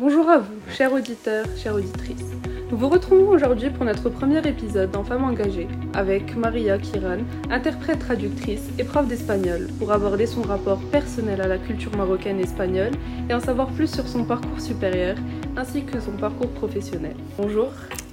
Bonjour 0.00 0.30
à 0.30 0.38
vous, 0.38 0.54
chers 0.74 0.94
auditeurs, 0.94 1.44
chères 1.62 1.74
auditrices. 1.74 2.24
Nous 2.70 2.78
vous 2.78 2.88
retrouvons 2.88 3.28
aujourd'hui 3.28 3.68
pour 3.68 3.84
notre 3.84 4.08
premier 4.08 4.38
épisode 4.48 4.90
dans 4.90 5.04
Femmes 5.04 5.24
engagées 5.24 5.68
avec 5.92 6.34
Maria 6.36 6.78
Kiran, 6.78 7.18
interprète 7.50 7.98
traductrice 7.98 8.62
et 8.78 8.84
prof 8.84 9.06
d'espagnol, 9.06 9.68
pour 9.78 9.92
aborder 9.92 10.24
son 10.24 10.40
rapport 10.40 10.78
personnel 10.90 11.42
à 11.42 11.46
la 11.46 11.58
culture 11.58 11.94
marocaine 11.98 12.40
et 12.40 12.44
espagnole 12.44 12.92
et 13.28 13.34
en 13.34 13.40
savoir 13.40 13.68
plus 13.72 13.92
sur 13.92 14.08
son 14.08 14.24
parcours 14.24 14.58
supérieur 14.58 15.16
ainsi 15.54 15.84
que 15.84 16.00
son 16.00 16.12
parcours 16.12 16.50
professionnel. 16.52 17.16
Bonjour. 17.36 17.68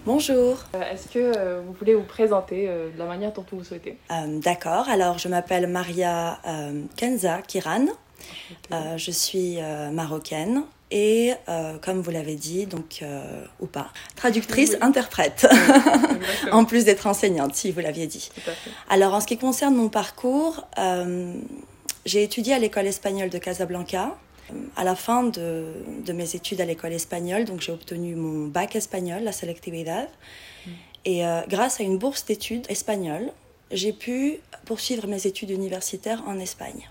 Bonjour. 0.05 0.57
Euh, 0.75 0.91
Est-ce 0.91 1.07
que 1.07 1.37
euh, 1.37 1.61
vous 1.65 1.71
voulez 1.71 1.95
vous 1.95 2.03
présenter 2.03 2.65
euh, 2.67 2.91
de 2.93 2.99
la 2.99 3.05
manière 3.05 3.31
dont 3.31 3.45
vous 3.49 3.63
souhaitez? 3.63 3.97
Euh, 4.11 4.41
D'accord, 4.41 4.89
alors 4.89 5.19
je 5.19 5.29
m'appelle 5.29 5.67
Maria 5.67 6.39
euh, 6.45 6.81
Kenza 6.97 7.41
Kiran. 7.47 7.85
Euh, 8.73 8.97
je 8.97 9.11
suis 9.11 9.61
euh, 9.61 9.89
marocaine 9.91 10.63
et, 10.91 11.33
euh, 11.49 11.77
comme 11.79 12.01
vous 12.01 12.11
l'avez 12.11 12.35
dit, 12.35 12.65
donc, 12.65 12.99
euh, 13.01 13.43
ou 13.59 13.65
pas, 13.67 13.89
traductrice, 14.15 14.71
Oui. 14.71 14.77
interprète, 14.81 15.45
en 16.51 16.63
plus 16.65 16.85
d'être 16.85 17.07
enseignante, 17.07 17.55
si 17.55 17.71
vous 17.71 17.79
l'aviez 17.81 18.07
dit. 18.07 18.29
tout 18.33 18.49
à 18.49 18.53
fait. 18.53 18.69
Alors, 18.89 19.13
en 19.13 19.19
ce 19.19 19.27
qui 19.27 19.37
concerne 19.37 19.75
mon 19.75 19.89
parcours, 19.89 20.65
euh, 20.77 21.33
j'ai 22.05 22.23
étudié 22.23 22.53
à 22.53 22.59
l'école 22.59 22.87
espagnole 22.87 23.29
de 23.29 23.37
Casablanca. 23.37 24.15
À 24.77 24.85
la 24.85 24.95
fin 24.95 25.23
de, 25.23 25.73
de 26.05 26.13
mes 26.13 26.35
études 26.35 26.61
à 26.61 26.65
l'école 26.65 26.93
espagnole, 26.93 27.43
donc 27.43 27.59
j'ai 27.59 27.73
obtenu 27.73 28.15
mon 28.15 28.47
bac 28.47 28.77
espagnol, 28.77 29.21
la 29.23 29.33
selectividad. 29.33 30.07
Et 31.03 31.25
euh, 31.25 31.41
grâce 31.49 31.81
à 31.81 31.83
une 31.83 31.97
bourse 31.97 32.23
d'études 32.23 32.65
espagnole, 32.69 33.29
j'ai 33.71 33.91
pu 33.91 34.39
poursuivre 34.65 35.05
mes 35.05 35.27
études 35.27 35.49
universitaires 35.49 36.23
en 36.27 36.39
Espagne. 36.39 36.87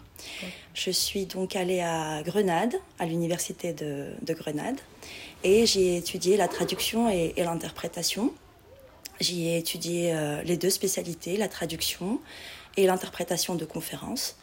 Je 0.77 0.91
suis 0.91 1.25
donc 1.25 1.57
allée 1.57 1.81
à 1.81 2.23
Grenade, 2.23 2.75
à 2.99 3.07
l'université 3.07 3.73
de, 3.73 4.09
de 4.21 4.35
Grenade, 4.35 4.77
et 5.43 5.65
j'y 5.65 5.85
ai 5.85 5.97
étudié 5.97 6.37
la 6.37 6.49
traduction 6.49 7.09
et, 7.09 7.33
l'interprétation. 7.39 8.35
J'y 9.19 9.49
ai 9.49 9.57
étudié 9.57 10.13
euh, 10.13 10.43
les 10.43 10.59
deux 10.59 10.69
spécialités, 10.69 11.39
la 11.39 11.49
traduction 11.49 12.21
et 12.77 12.85
l'interprétation 12.85 13.55
de 13.55 13.65
conférences. 13.65 14.37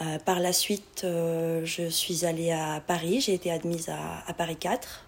Euh, 0.00 0.18
par 0.18 0.40
la 0.40 0.54
suite, 0.54 1.02
euh, 1.04 1.60
je 1.66 1.90
suis 1.90 2.24
allée 2.24 2.50
à 2.50 2.82
Paris, 2.86 3.20
j'ai 3.20 3.34
été 3.34 3.50
admise 3.50 3.90
à, 3.90 4.24
à 4.26 4.32
Paris 4.32 4.56
4 4.56 5.04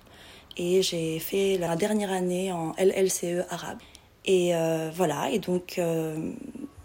et 0.59 0.83
j'ai 0.83 1.21
fait 1.21 1.57
la 1.57 1.75
dernière 1.75 2.13
année 2.13 2.53
en 2.53 2.75
LLCE 2.79 3.47
arabe. 3.49 3.79
Et 4.27 4.53
voilà, 4.95 5.31
et 5.31 5.39
donc 5.39 5.81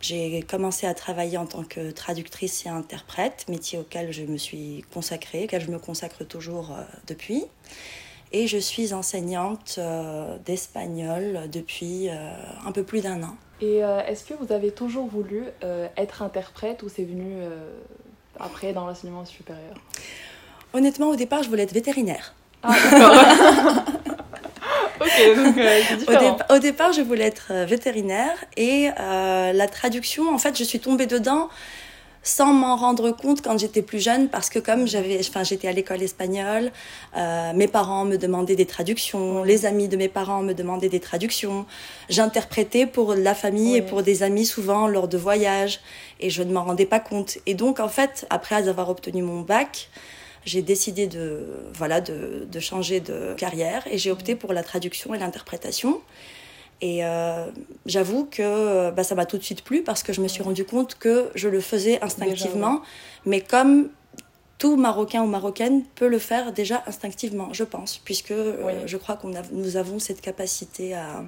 j'ai 0.07 0.43
commencé 0.43 0.85
à 0.85 0.93
travailler 0.93 1.37
en 1.37 1.45
tant 1.45 1.63
que 1.63 1.91
traductrice 1.91 2.65
et 2.65 2.69
interprète, 2.69 3.45
métier 3.49 3.79
auquel 3.79 4.11
je 4.11 4.23
me 4.23 4.37
suis 4.37 4.85
consacrée, 4.93 5.45
auquel 5.45 5.61
je 5.61 5.71
me 5.71 5.79
consacre 5.79 6.23
toujours 6.23 6.71
euh, 6.71 6.83
depuis. 7.07 7.45
Et 8.31 8.47
je 8.47 8.57
suis 8.57 8.93
enseignante 8.93 9.75
euh, 9.77 10.37
d'espagnol 10.45 11.49
depuis 11.51 12.09
euh, 12.09 12.29
un 12.65 12.71
peu 12.71 12.83
plus 12.83 13.01
d'un 13.01 13.23
an. 13.23 13.35
Et 13.61 13.77
est-ce 13.77 14.25
que 14.25 14.33
vous 14.33 14.51
avez 14.51 14.71
toujours 14.71 15.07
voulu 15.07 15.45
être 15.95 16.21
interprète 16.21 16.83
ou 16.83 16.89
c'est 16.89 17.05
venu 17.05 17.37
après 18.37 18.73
dans 18.73 18.85
l'enseignement 18.85 19.23
supérieur? 19.23 19.75
Honnêtement, 20.73 21.07
au 21.07 21.15
départ, 21.15 21.41
je 21.41 21.47
voulais 21.47 21.63
être 21.63 21.73
vétérinaire. 21.73 22.35
Ah 22.63 22.75
donc 25.35 25.57
euh, 25.57 25.79
Au, 25.93 25.95
différent. 25.97 26.37
dé- 26.37 26.55
au 26.55 26.59
départ, 26.59 26.93
je 26.93 27.01
voulais 27.01 27.25
être 27.25 27.47
euh, 27.51 27.65
vétérinaire 27.65 28.35
et 28.57 28.89
euh, 28.99 29.53
la 29.53 29.67
traduction, 29.67 30.33
en 30.33 30.37
fait, 30.37 30.57
je 30.57 30.63
suis 30.63 30.79
tombée 30.79 31.05
dedans 31.05 31.49
sans 32.27 32.53
m'en 32.53 32.75
rendre 32.75 33.11
compte 33.11 33.43
quand 33.43 33.55
j'étais 33.59 33.83
plus 33.83 33.99
jeune 33.99 34.29
parce 34.29 34.49
que 34.49 34.57
comme 34.57 34.87
j'avais, 34.87 35.19
enfin, 35.19 35.43
j'étais 35.43 35.67
à 35.67 35.71
l'école 35.71 36.01
espagnole, 36.01 36.71
euh, 37.15 37.51
mes 37.53 37.67
parents 37.67 38.03
me 38.03 38.17
demandaient 38.17 38.55
des 38.55 38.65
traductions, 38.65 39.43
les 39.43 39.67
amis 39.67 39.87
de 39.87 39.95
mes 39.95 40.07
parents 40.07 40.41
me 40.41 40.53
demandaient 40.53 40.89
des 40.89 40.99
traductions, 40.99 41.67
j'interprétais 42.09 42.87
pour 42.87 43.13
la 43.13 43.35
famille 43.35 43.75
et 43.75 43.83
pour 43.83 44.01
des 44.01 44.23
amis 44.23 44.47
souvent 44.47 44.87
lors 44.87 45.07
de 45.07 45.17
voyages 45.19 45.81
et 46.19 46.31
je 46.31 46.41
ne 46.41 46.51
m'en 46.51 46.63
rendais 46.63 46.87
pas 46.87 46.99
compte. 46.99 47.37
Et 47.45 47.53
donc, 47.53 47.79
en 47.79 47.89
fait, 47.89 48.25
après 48.31 48.67
avoir 48.67 48.89
obtenu 48.89 49.21
mon 49.21 49.41
bac, 49.41 49.89
j'ai 50.45 50.61
décidé 50.61 51.07
de, 51.07 51.45
voilà, 51.73 52.01
de, 52.01 52.47
de 52.49 52.59
changer 52.59 52.99
de 52.99 53.33
carrière 53.35 53.85
et 53.89 53.97
j'ai 53.97 54.11
opté 54.11 54.35
pour 54.35 54.53
la 54.53 54.63
traduction 54.63 55.13
et 55.13 55.19
l'interprétation. 55.19 56.01
Et 56.81 57.05
euh, 57.05 57.45
j'avoue 57.85 58.25
que 58.25 58.91
bah, 58.91 59.03
ça 59.03 59.15
m'a 59.15 59.25
tout 59.25 59.37
de 59.37 59.43
suite 59.43 59.63
plu 59.63 59.81
parce 59.81 60.03
que 60.03 60.13
je 60.13 60.21
me 60.21 60.27
suis 60.27 60.43
rendu 60.43 60.65
compte 60.65 60.95
que 60.95 61.29
je 61.33 61.47
le 61.47 61.61
faisais 61.61 62.01
instinctivement, 62.03 62.81
mais 63.25 63.41
comme 63.41 63.89
tout 64.57 64.77
Marocain 64.77 65.21
ou 65.21 65.27
Marocaine 65.27 65.83
peut 65.95 66.07
le 66.07 66.19
faire 66.19 66.53
déjà 66.53 66.83
instinctivement, 66.85 67.49
je 67.53 67.63
pense, 67.63 67.97
puisque 67.97 68.31
euh, 68.31 68.83
je 68.85 68.97
crois 68.97 69.15
a, 69.15 69.41
nous 69.51 69.77
avons 69.77 69.99
cette 69.99 70.21
capacité 70.21 70.93
à, 70.93 71.23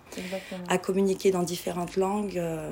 à 0.69 0.77
communiquer 0.77 1.31
dans 1.31 1.43
différentes 1.43 1.95
langues 1.95 2.37
euh, 2.37 2.69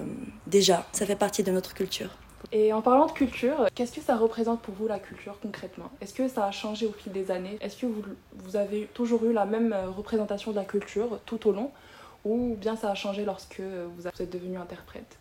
déjà. 0.48 0.86
Ça 0.92 1.06
fait 1.06 1.16
partie 1.16 1.44
de 1.44 1.52
notre 1.52 1.74
culture. 1.74 2.10
Et 2.52 2.74
en 2.74 2.82
parlant 2.82 3.06
de 3.06 3.12
culture, 3.12 3.68
qu'est-ce 3.74 3.94
que 3.94 4.02
ça 4.02 4.16
représente 4.16 4.62
pour 4.62 4.74
vous 4.76 4.88
la 4.88 5.00
culture 5.00 5.38
concrètement? 5.42 5.90
Est-ce 6.02 6.14
que 6.14 6.28
ça 6.28 6.46
a 6.46 6.52
changé 6.52 6.86
au 6.86 6.92
fil 6.92 7.12
des 7.12 7.32
années? 7.32 7.58
Est-ce 7.62 7.78
que 7.78 7.86
vous, 7.86 8.56
avez 8.56 8.90
toujours 8.94 9.26
eu 9.26 9.34
la 9.34 9.46
même 9.46 9.74
euh, 9.74 9.90
représentation 9.90 10.52
de 10.52 10.56
la 10.56 10.66
culture 10.66 11.20
tout 11.26 11.48
au 11.48 11.52
long? 11.52 11.72
Ou 12.24 12.56
bien 12.60 12.76
ça 12.76 12.90
a 12.90 12.96
changé 12.96 13.26
lorsque 13.26 13.60
euh, 13.60 13.88
vous 13.96 14.08
êtes 14.08 14.32
devenu 14.32 14.58
interprète? 14.58 15.18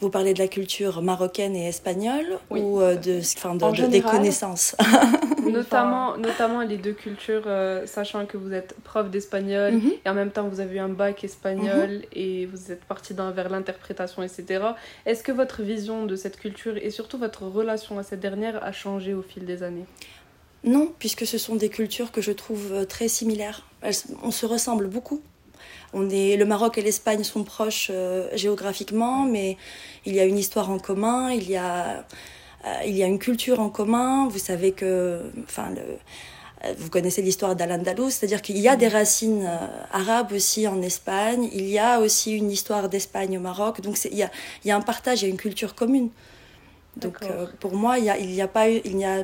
Vous 0.00 0.10
parlez 0.10 0.32
de 0.32 0.38
la 0.38 0.46
culture 0.48 1.02
marocaine 1.02 1.56
et 1.56 1.66
espagnole 1.68 2.38
Oui, 2.50 2.60
ou 2.60 2.80
euh, 2.80 2.94
de, 2.94 3.18
enfin, 3.18 3.54
de- 3.56 3.86
des 3.86 4.00
connaissances 4.00 4.76
notamment, 5.42 6.16
notamment 6.16 6.60
les 6.62 6.76
deux 6.76 6.92
cultures, 6.92 7.42
euh, 7.46 7.86
sachant 7.86 8.26
que 8.26 8.36
vous 8.36 8.52
êtes 8.52 8.74
prof 8.84 9.10
d'espagnol 9.10 9.74
Mhm. 9.74 9.92
et 10.04 10.08
en 10.08 10.14
même 10.14 10.30
temps 10.30 10.48
vous 10.48 10.60
avez 10.60 10.76
eu 10.76 10.78
un 10.78 10.88
bac 10.88 11.24
espagnol 11.24 12.02
et 12.12 12.46
vous 12.46 12.70
êtes 12.70 12.84
parti 12.84 13.14
dans, 13.14 13.30
vers 13.32 13.48
l'interprétation, 13.48 14.22
etc. 14.22 14.64
Est-ce 15.06 15.22
que 15.22 15.32
votre 15.32 15.62
vision 15.62 16.06
de 16.06 16.16
cette 16.16 16.38
culture 16.38 16.76
et 16.76 16.90
surtout 16.90 17.18
votre 17.18 17.42
relation 17.44 17.98
à 17.98 18.02
cette 18.02 18.20
dernière 18.20 18.62
a 18.62 18.72
changé 18.72 19.14
au 19.14 19.22
fil 19.22 19.44
des 19.46 19.62
années? 19.62 19.86
Non, 20.64 20.92
puisque 20.98 21.26
ce 21.26 21.38
sont 21.38 21.54
des 21.56 21.68
cultures 21.68 22.10
que 22.12 22.20
je 22.20 22.32
trouve 22.32 22.72
euh, 22.72 22.84
très 22.84 23.08
similaires. 23.08 23.64
Elles- 23.80 23.94
on 24.22 24.30
se 24.30 24.44
ressemble 24.44 24.88
beaucoup. 24.88 25.20
On 25.94 26.10
est, 26.10 26.36
le 26.36 26.44
Maroc 26.44 26.76
et 26.76 26.82
l'Espagne 26.82 27.24
sont 27.24 27.44
proches 27.44 27.90
euh, 27.90 28.28
géographiquement, 28.34 29.24
mais 29.24 29.56
il 30.04 30.14
y 30.14 30.20
a 30.20 30.24
une 30.24 30.36
histoire 30.36 30.70
en 30.70 30.78
commun, 30.78 31.30
il 31.30 31.48
y 31.48 31.56
a, 31.56 32.04
euh, 32.66 32.74
il 32.86 32.94
y 32.94 33.02
a 33.02 33.06
une 33.06 33.18
culture 33.18 33.58
en 33.58 33.70
commun. 33.70 34.28
Vous 34.28 34.38
savez 34.38 34.72
que, 34.72 35.22
enfin, 35.44 35.70
le, 35.70 35.80
euh, 36.66 36.74
vous 36.76 36.90
connaissez 36.90 37.22
l'histoire 37.22 37.56
d'Al-Andalus, 37.56 38.10
c'est-à-dire 38.10 38.42
qu'il 38.42 38.58
y 38.58 38.68
a 38.68 38.76
des 38.76 38.88
racines 38.88 39.48
arabes 39.92 40.32
aussi 40.32 40.68
en 40.68 40.82
Espagne, 40.82 41.48
il 41.52 41.66
y 41.68 41.78
a 41.78 42.00
aussi 42.00 42.36
une 42.36 42.50
histoire 42.50 42.88
d'Espagne 42.88 43.38
au 43.38 43.40
Maroc, 43.40 43.80
donc 43.80 43.98
il 44.04 44.16
y 44.16 44.22
a, 44.22 44.30
il 44.64 44.68
y 44.68 44.70
a 44.70 44.76
un 44.76 44.82
partage, 44.82 45.22
il 45.22 45.26
y 45.26 45.28
a 45.28 45.30
une 45.30 45.38
culture 45.38 45.74
commune. 45.74 46.10
Donc 46.96 47.18
pour 47.60 47.74
moi, 47.74 47.98
il 47.98 48.04
n'y 48.04 48.10
a, 48.10 48.18
il 48.18 48.32
y 48.34 48.42
a, 48.42 48.48
pas 48.48 48.68
eu- 48.70 48.80
il 48.84 48.96
n'y 48.96 49.06
a, 49.06 49.22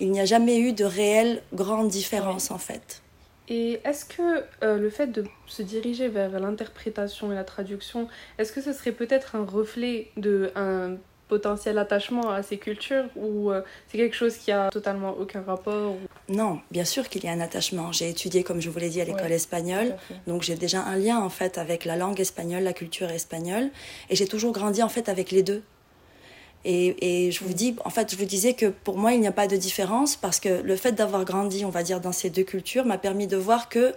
il 0.00 0.10
n'y 0.10 0.20
a 0.20 0.26
jamais 0.26 0.58
eu 0.58 0.72
de 0.72 0.84
réelle 0.84 1.42
grande 1.54 1.88
différence 1.88 2.50
en 2.50 2.58
fait. 2.58 3.02
Et 3.48 3.80
est-ce 3.84 4.04
que 4.04 4.44
euh, 4.64 4.78
le 4.78 4.90
fait 4.90 5.06
de 5.06 5.24
se 5.46 5.62
diriger 5.62 6.08
vers 6.08 6.38
l'interprétation 6.40 7.30
et 7.32 7.34
la 7.34 7.44
traduction, 7.44 8.08
est-ce 8.38 8.52
que 8.52 8.60
ce 8.60 8.72
serait 8.72 8.92
peut-être 8.92 9.36
un 9.36 9.44
reflet 9.44 10.08
de 10.16 10.50
un 10.56 10.96
potentiel 11.28 11.76
attachement 11.78 12.30
à 12.30 12.44
ces 12.44 12.56
cultures 12.56 13.06
ou 13.16 13.50
euh, 13.50 13.60
c'est 13.88 13.98
quelque 13.98 14.14
chose 14.14 14.36
qui 14.36 14.52
a 14.52 14.70
totalement 14.70 15.10
aucun 15.18 15.42
rapport 15.42 15.92
ou- 15.92 16.32
Non, 16.32 16.60
bien 16.70 16.84
sûr 16.84 17.08
qu'il 17.08 17.24
y 17.24 17.28
a 17.28 17.32
un 17.32 17.40
attachement. 17.40 17.90
J'ai 17.90 18.08
étudié, 18.10 18.44
comme 18.44 18.60
je 18.60 18.70
vous 18.70 18.78
l'ai 18.78 18.90
dit, 18.90 19.00
à 19.00 19.04
l'école 19.04 19.22
Ouais. 19.22 19.32
espagnole. 19.32 19.96
À. 20.10 20.30
Donc 20.30 20.42
j'ai 20.42 20.54
déjà 20.54 20.82
un 20.82 20.96
lien 20.96 21.18
en 21.20 21.28
fait 21.28 21.58
avec 21.58 21.84
la 21.84 21.96
langue 21.96 22.20
espagnole, 22.20 22.62
la 22.62 22.72
culture 22.72 23.10
espagnole, 23.10 23.70
et 24.08 24.14
j'ai 24.14 24.26
toujours 24.28 24.52
grandi 24.52 24.82
en 24.84 24.88
fait 24.88 25.08
avec 25.08 25.32
les 25.32 25.42
deux. 25.42 25.62
Et, 26.64 27.26
et 27.26 27.30
je 27.30 27.44
vous 27.44 27.52
dis, 27.52 27.76
en 27.84 27.90
fait, 27.90 28.10
je 28.10 28.16
vous 28.16 28.24
disais 28.24 28.54
que 28.54 28.66
pour 28.66 28.98
moi 28.98 29.12
il 29.12 29.20
n'y 29.20 29.28
a 29.28 29.32
pas 29.32 29.46
de 29.46 29.56
différence 29.56 30.16
parce 30.16 30.40
que 30.40 30.48
le 30.62 30.76
fait 30.76 30.92
d'avoir 30.92 31.24
grandi, 31.24 31.64
on 31.64 31.70
va 31.70 31.82
dire, 31.82 32.00
dans 32.00 32.12
ces 32.12 32.30
deux 32.30 32.42
cultures 32.42 32.84
m'a 32.84 32.98
permis 32.98 33.26
de 33.26 33.36
voir 33.36 33.68
que 33.68 33.94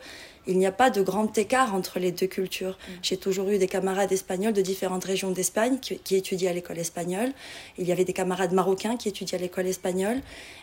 il 0.47 0.57
n'y 0.57 0.65
a 0.65 0.71
pas 0.71 0.89
de 0.89 1.01
grand 1.03 1.37
écart 1.37 1.75
entre 1.75 1.99
les 1.99 2.11
deux 2.11 2.25
cultures. 2.25 2.77
J'ai 3.03 3.17
toujours 3.17 3.49
eu 3.49 3.59
des 3.59 3.67
camarades 3.67 4.11
espagnols 4.11 4.53
de 4.53 4.61
différentes 4.61 5.03
régions 5.03 5.29
d'Espagne 5.29 5.77
qui, 5.79 5.99
qui 5.99 6.15
étudiaient 6.15 6.49
à 6.49 6.53
l'école 6.53 6.79
espagnole. 6.79 7.31
Il 7.77 7.87
y 7.87 7.91
avait 7.91 8.05
des 8.05 8.13
camarades 8.13 8.53
marocains 8.53 8.97
qui 8.97 9.09
étudiaient 9.09 9.37
à 9.37 9.41
l'école 9.41 9.67
espagnole. 9.67 10.21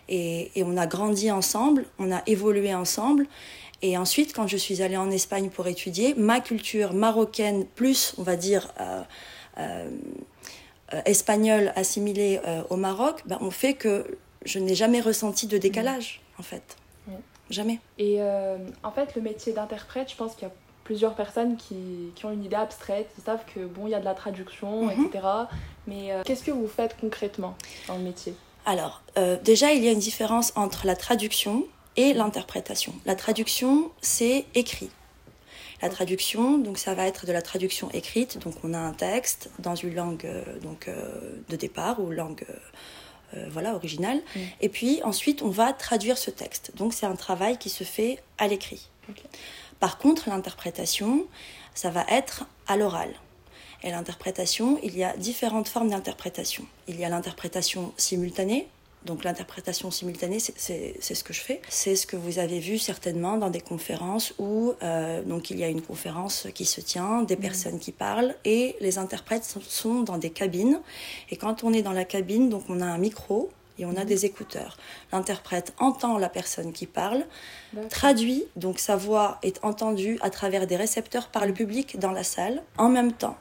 Et, 0.08 0.50
et 0.56 0.64
on 0.64 0.76
a 0.76 0.88
grandi 0.88 1.30
ensemble, 1.30 1.84
on 2.00 2.10
a 2.10 2.22
évolué 2.26 2.74
ensemble. 2.74 3.28
Et 3.82 3.96
ensuite, 3.96 4.32
quand 4.34 4.46
je 4.46 4.56
suis 4.56 4.82
allée 4.82 4.96
en 4.96 5.10
Espagne 5.10 5.50
pour 5.50 5.66
étudier, 5.68 6.14
ma 6.16 6.40
culture 6.40 6.92
marocaine 6.92 7.64
plus, 7.64 8.14
on 8.18 8.22
va 8.22 8.36
dire, 8.36 8.72
euh, 8.80 9.02
euh, 9.58 9.90
euh, 10.94 11.00
espagnole 11.04 11.72
assimilée 11.76 12.40
euh, 12.46 12.62
au 12.70 12.76
Maroc, 12.76 13.22
ben, 13.26 13.38
on 13.40 13.50
fait 13.50 13.74
que 13.74 14.18
je 14.44 14.58
n'ai 14.58 14.74
jamais 14.74 15.00
ressenti 15.00 15.46
de 15.46 15.58
décalage, 15.58 16.20
en 16.38 16.42
fait. 16.42 16.76
Jamais. 17.48 17.78
Et 17.98 18.16
euh, 18.20 18.56
en 18.82 18.90
fait, 18.90 19.14
le 19.14 19.22
métier 19.22 19.52
d'interprète, 19.52 20.10
je 20.10 20.16
pense 20.16 20.34
qu'il 20.34 20.48
y 20.48 20.50
a 20.50 20.54
plusieurs 20.82 21.14
personnes 21.14 21.56
qui, 21.56 21.76
qui 22.16 22.24
ont 22.24 22.32
une 22.32 22.44
idée 22.44 22.56
abstraite, 22.56 23.08
qui 23.14 23.20
savent 23.20 23.44
que 23.54 23.60
bon, 23.66 23.86
il 23.86 23.90
y 23.90 23.94
a 23.94 24.00
de 24.00 24.04
la 24.04 24.14
traduction, 24.14 24.86
Mhm. 24.86 25.06
etc. 25.06 25.24
Mais 25.86 26.10
euh, 26.12 26.22
qu'est-ce 26.24 26.42
que 26.42 26.50
vous 26.50 26.66
faites 26.66 26.96
concrètement 27.00 27.54
dans 27.86 27.94
le 27.96 28.02
métier? 28.02 28.34
Alors, 28.64 29.00
euh, 29.16 29.36
déjà, 29.44 29.72
il 29.72 29.84
y 29.84 29.88
a 29.88 29.92
une 29.92 30.00
différence 30.00 30.52
entre 30.56 30.86
la 30.86 30.96
traduction 30.96 31.64
et 31.96 32.12
l'interprétation. 32.14 32.92
La 33.04 33.14
traduction, 33.14 33.92
c'est 34.00 34.44
écrit. 34.56 34.90
La 35.82 35.88
traduction, 35.88 36.58
donc 36.58 36.78
ça 36.78 36.94
va 36.94 37.06
être 37.06 37.26
de 37.26 37.32
la 37.32 37.42
traduction 37.42 37.90
écrite, 37.90 38.38
donc 38.38 38.54
on 38.64 38.72
a 38.72 38.78
un 38.78 38.92
texte 38.92 39.50
dans 39.58 39.74
une 39.74 39.94
langue 39.94 40.24
euh, 40.24 40.42
donc, 40.60 40.88
euh, 40.88 41.38
de 41.48 41.56
départ 41.56 42.00
ou 42.00 42.10
langue 42.10 42.44
euh, 43.34 43.46
voilà, 43.50 43.74
originale, 43.74 44.18
mm. 44.34 44.40
et 44.62 44.68
puis 44.68 45.00
ensuite 45.04 45.42
on 45.42 45.50
va 45.50 45.72
traduire 45.72 46.16
ce 46.16 46.30
texte. 46.30 46.72
Donc 46.76 46.94
c'est 46.94 47.06
un 47.06 47.16
travail 47.16 47.58
qui 47.58 47.68
se 47.68 47.84
fait 47.84 48.22
à 48.38 48.48
l'écrit. 48.48 48.88
Par 49.78 49.98
contre, 49.98 50.30
l'interprétation, 50.30 51.26
ça 51.74 51.90
va 51.90 52.04
être 52.08 52.46
à 52.66 52.76
l'oral. 52.76 53.10
Et 53.82 53.90
l'interprétation, 53.90 54.80
il 54.82 54.96
y 54.96 55.04
a 55.04 55.16
différentes 55.16 55.68
formes 55.68 55.90
d'interprétation. 55.90 56.64
Il 56.88 56.98
y 56.98 57.04
a 57.04 57.08
l'interprétation 57.08 57.92
simultanée, 57.96 58.66
donc 59.06 59.24
l'interprétation 59.24 59.90
simultanée, 59.90 60.38
c'est 60.38 61.14
ce 61.14 61.24
que 61.24 61.32
je 61.32 61.40
fais. 61.40 61.62
C'est 61.68 61.96
ce 61.96 62.06
que 62.06 62.16
vous 62.16 62.38
avez 62.38 62.58
vu 62.58 62.76
certainement 62.78 63.38
dans 63.38 63.48
des 63.48 63.60
conférences 63.60 64.34
où 64.38 64.74
euh, 64.82 65.22
donc 65.22 65.48
il 65.50 65.58
y 65.58 65.64
a 65.64 65.68
une 65.68 65.80
conférence 65.80 66.48
qui 66.54 66.66
se 66.66 66.80
tient, 66.82 67.22
des 67.22 67.36
mmh. 67.36 67.40
personnes 67.40 67.78
qui 67.78 67.92
parlent 67.92 68.34
et 68.44 68.76
les 68.80 68.98
interprètes 68.98 69.44
sont, 69.44 70.02
dans 70.02 70.18
des 70.18 70.30
cabines. 70.30 70.80
Et 71.30 71.36
quand 71.36 71.64
on 71.64 71.72
est 71.72 71.82
dans 71.82 71.92
la 71.92 72.04
cabine, 72.04 72.50
donc 72.50 72.64
on 72.68 72.80
a 72.80 72.86
un 72.86 72.98
micro 72.98 73.50
et 73.78 73.86
on 73.86 73.96
a 73.96 74.02
mmh. 74.02 74.04
des 74.04 74.26
écouteurs. 74.26 74.76
L'interprète 75.12 75.72
entend 75.78 76.18
la 76.18 76.28
personne 76.28 76.72
qui 76.72 76.86
parle, 76.86 77.24
traduit, 77.88 78.44
donc 78.56 78.78
sa 78.78 78.96
voix 78.96 79.38
est 79.42 79.64
entendue 79.64 80.18
à 80.20 80.30
travers 80.30 80.66
des 80.66 80.76
récepteurs 80.76 81.28
par 81.28 81.46
le 81.46 81.52
public 81.52 81.98
dans 81.98 82.12
la 82.12 82.24
salle 82.24 82.62
en 82.76 82.88
même 82.88 83.12
temps. 83.12 83.36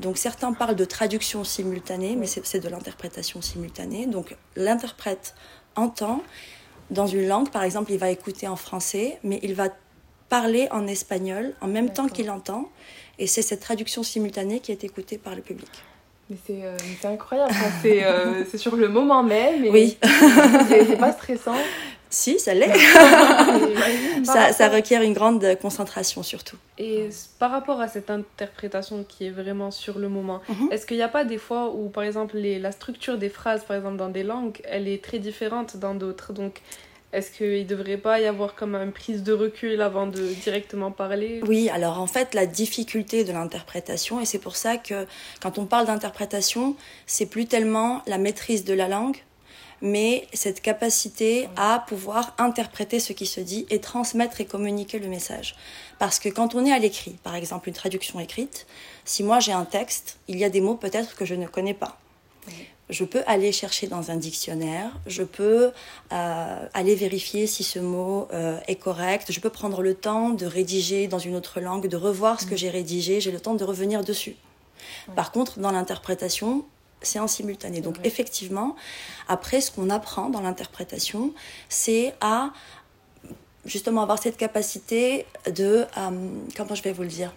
Donc 0.00 0.16
certains 0.16 0.52
parlent 0.52 0.76
de 0.76 0.84
traduction 0.84 1.44
simultanée, 1.44 2.16
mais 2.16 2.26
c'est 2.26 2.58
de 2.58 2.68
l'interprétation 2.68 3.42
simultanée. 3.42 4.06
Donc 4.06 4.34
l'interprète 4.56 5.34
entend 5.76 6.22
dans 6.90 7.06
une 7.06 7.28
langue, 7.28 7.50
par 7.50 7.62
exemple, 7.62 7.92
il 7.92 7.98
va 7.98 8.10
écouter 8.10 8.48
en 8.48 8.56
français, 8.56 9.18
mais 9.22 9.38
il 9.42 9.54
va 9.54 9.68
parler 10.28 10.68
en 10.70 10.86
espagnol 10.86 11.54
en 11.60 11.68
même 11.68 11.90
temps 11.92 12.08
qu'il 12.08 12.30
entend. 12.30 12.68
Et 13.18 13.26
c'est 13.26 13.42
cette 13.42 13.60
traduction 13.60 14.02
simultanée 14.02 14.60
qui 14.60 14.72
est 14.72 14.82
écoutée 14.82 15.18
par 15.18 15.34
le 15.34 15.42
public. 15.42 15.68
Mais 16.30 16.36
c'est 16.46 16.64
euh, 16.64 16.76
incroyable, 17.04 17.52
euh, 17.84 18.44
c'est 18.48 18.56
sur 18.56 18.76
le 18.76 18.88
moment 18.88 19.22
même. 19.22 19.64
Et 19.64 19.70
oui. 19.70 19.98
c'est 20.68 20.96
pas 20.96 21.12
stressant. 21.12 21.56
Si, 22.10 22.40
ça 22.40 22.54
l'est. 22.54 22.74
ça, 24.24 24.52
ça, 24.52 24.68
requiert 24.68 25.02
une 25.02 25.12
grande 25.12 25.56
concentration 25.62 26.24
surtout. 26.24 26.56
Et 26.76 27.08
par 27.38 27.52
rapport 27.52 27.80
à 27.80 27.86
cette 27.86 28.10
interprétation 28.10 29.04
qui 29.04 29.26
est 29.26 29.30
vraiment 29.30 29.70
sur 29.70 29.98
le 29.98 30.08
moment, 30.08 30.40
mhm. 30.48 30.72
est-ce 30.72 30.86
qu'il 30.86 30.96
n'y 30.96 31.04
a 31.04 31.08
pas 31.08 31.24
des 31.24 31.38
fois 31.38 31.72
où, 31.72 31.88
par 31.88 32.02
exemple, 32.02 32.36
les, 32.36 32.58
la 32.58 32.72
structure 32.72 33.16
des 33.16 33.28
phrases, 33.28 33.64
par 33.64 33.76
exemple, 33.76 33.96
dans 33.96 34.08
des 34.08 34.24
langues, 34.24 34.60
elle 34.64 34.88
est 34.88 35.02
très 35.02 35.20
différente 35.20 35.76
dans 35.76 35.94
d'autres? 35.94 36.32
Donc, 36.32 36.62
est-ce 37.12 37.32
qu'il 37.32 37.62
ne 37.62 37.64
devrait 37.64 37.96
pas 37.96 38.20
y 38.20 38.26
avoir 38.26 38.54
comme 38.54 38.76
une 38.76 38.92
prise 38.92 39.22
de 39.24 39.32
recul 39.32 39.80
avant 39.80 40.06
de 40.06 40.32
directement 40.44 40.92
parler? 40.92 41.40
Oui, 41.46 41.68
alors 41.68 41.98
en 41.98 42.06
fait, 42.06 42.34
la 42.34 42.46
difficulté 42.46 43.24
de 43.24 43.32
l'interprétation, 43.32 44.20
et 44.20 44.24
c'est 44.24 44.38
pour 44.38 44.54
ça 44.54 44.76
que 44.76 45.06
quand 45.42 45.58
on 45.58 45.66
parle 45.66 45.86
d'interprétation, 45.86 46.76
c'est 47.06 47.26
plus 47.26 47.46
tellement 47.46 48.02
la 48.06 48.18
maîtrise 48.18 48.64
de 48.64 48.74
la 48.74 48.86
langue, 48.86 49.16
mais 49.82 50.26
cette 50.32 50.60
capacité 50.60 51.48
à 51.56 51.84
pouvoir 51.86 52.34
interpréter 52.38 53.00
ce 53.00 53.12
qui 53.12 53.26
se 53.26 53.40
dit 53.40 53.66
et 53.70 53.80
transmettre 53.80 54.40
et 54.40 54.44
communiquer 54.44 54.98
le 54.98 55.08
message. 55.08 55.56
Parce 55.98 56.18
que 56.18 56.28
quand 56.28 56.54
on 56.54 56.64
est 56.64 56.72
à 56.72 56.78
l'écrit, 56.78 57.16
par 57.22 57.34
exemple 57.34 57.68
une 57.68 57.74
traduction 57.74 58.20
écrite, 58.20 58.66
si 59.04 59.22
moi 59.22 59.40
j'ai 59.40 59.52
un 59.52 59.64
texte, 59.64 60.18
il 60.28 60.38
y 60.38 60.44
a 60.44 60.50
des 60.50 60.60
mots 60.60 60.76
peut-être 60.76 61.16
que 61.16 61.24
je 61.24 61.34
ne 61.34 61.46
connais 61.46 61.74
pas. 61.74 61.98
Je 62.88 63.04
peux 63.04 63.22
aller 63.28 63.52
chercher 63.52 63.86
dans 63.86 64.10
un 64.10 64.16
dictionnaire, 64.16 64.90
je 65.06 65.22
peux 65.22 65.70
euh, 66.12 66.66
aller 66.74 66.96
vérifier 66.96 67.46
si 67.46 67.62
ce 67.62 67.78
mot 67.78 68.26
euh, 68.32 68.58
est 68.66 68.74
correct, 68.74 69.30
je 69.30 69.38
peux 69.38 69.50
prendre 69.50 69.80
le 69.80 69.94
temps 69.94 70.30
de 70.30 70.44
rédiger 70.44 71.06
dans 71.06 71.20
une 71.20 71.36
autre 71.36 71.60
langue, 71.60 71.86
de 71.86 71.96
revoir 71.96 72.40
ce 72.40 72.46
que 72.46 72.54
mm. 72.54 72.58
j'ai 72.58 72.70
rédigé, 72.70 73.20
j'ai 73.20 73.30
le 73.30 73.38
temps 73.38 73.54
de 73.54 73.62
revenir 73.62 74.02
dessus. 74.02 74.34
Par 75.14 75.30
contre, 75.30 75.60
dans 75.60 75.70
l'interprétation, 75.70 76.64
c'est 77.02 77.18
en 77.18 77.26
simultané. 77.26 77.80
Donc 77.80 77.96
effectivement, 78.04 78.76
après, 79.28 79.60
ce 79.60 79.70
qu'on 79.70 79.90
apprend 79.90 80.28
dans 80.28 80.40
l'interprétation, 80.40 81.32
c'est 81.68 82.14
à 82.20 82.50
justement 83.64 84.02
avoir 84.02 84.20
cette 84.20 84.36
capacité 84.36 85.26
de... 85.46 85.86
Euh, 85.96 86.10
comment 86.56 86.74
je 86.74 86.82
vais 86.82 86.92
vous 86.92 87.02
le 87.02 87.08
dire? 87.08 87.32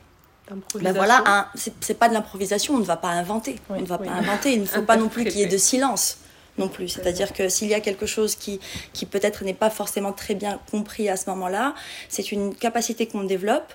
Ben 0.81 0.93
voilà, 0.93 1.49
c'est 1.55 1.97
pas 1.97 2.09
de 2.09 2.13
l'improvisation, 2.13 2.75
on 2.75 2.79
ne 2.79 2.83
va 2.83 2.97
pas 2.97 3.09
inventer. 3.09 3.55
on 3.69 3.79
ne 3.79 3.85
va 3.85 3.97
pas 3.97 4.11
inventer, 4.11 4.53
il 4.53 4.61
ne 4.61 4.65
faut 4.65 4.81
pas 4.81 4.97
non 4.97 5.07
plus 5.07 5.23
qu'il 5.23 5.37
y 5.37 5.43
ait 5.43 5.47
de 5.47 5.57
silence 5.57 6.17
non 6.57 6.67
plus. 6.67 6.87
C'est-à-dire 6.87 7.33
que 7.33 7.49
s'il 7.49 7.67
y 7.67 7.73
a 7.73 7.79
quelque 7.79 8.05
chose 8.05 8.35
qui, 8.35 8.59
qui 8.93 9.05
peut-être 9.05 9.43
n'est 9.43 9.53
pas 9.53 9.69
forcément 9.69 10.13
très 10.13 10.35
bien 10.35 10.59
compris 10.71 11.09
à 11.09 11.17
ce 11.17 11.29
moment-là, 11.29 11.73
c'est 12.09 12.31
une 12.31 12.55
capacité 12.55 13.07
qu'on 13.07 13.23
développe 13.23 13.73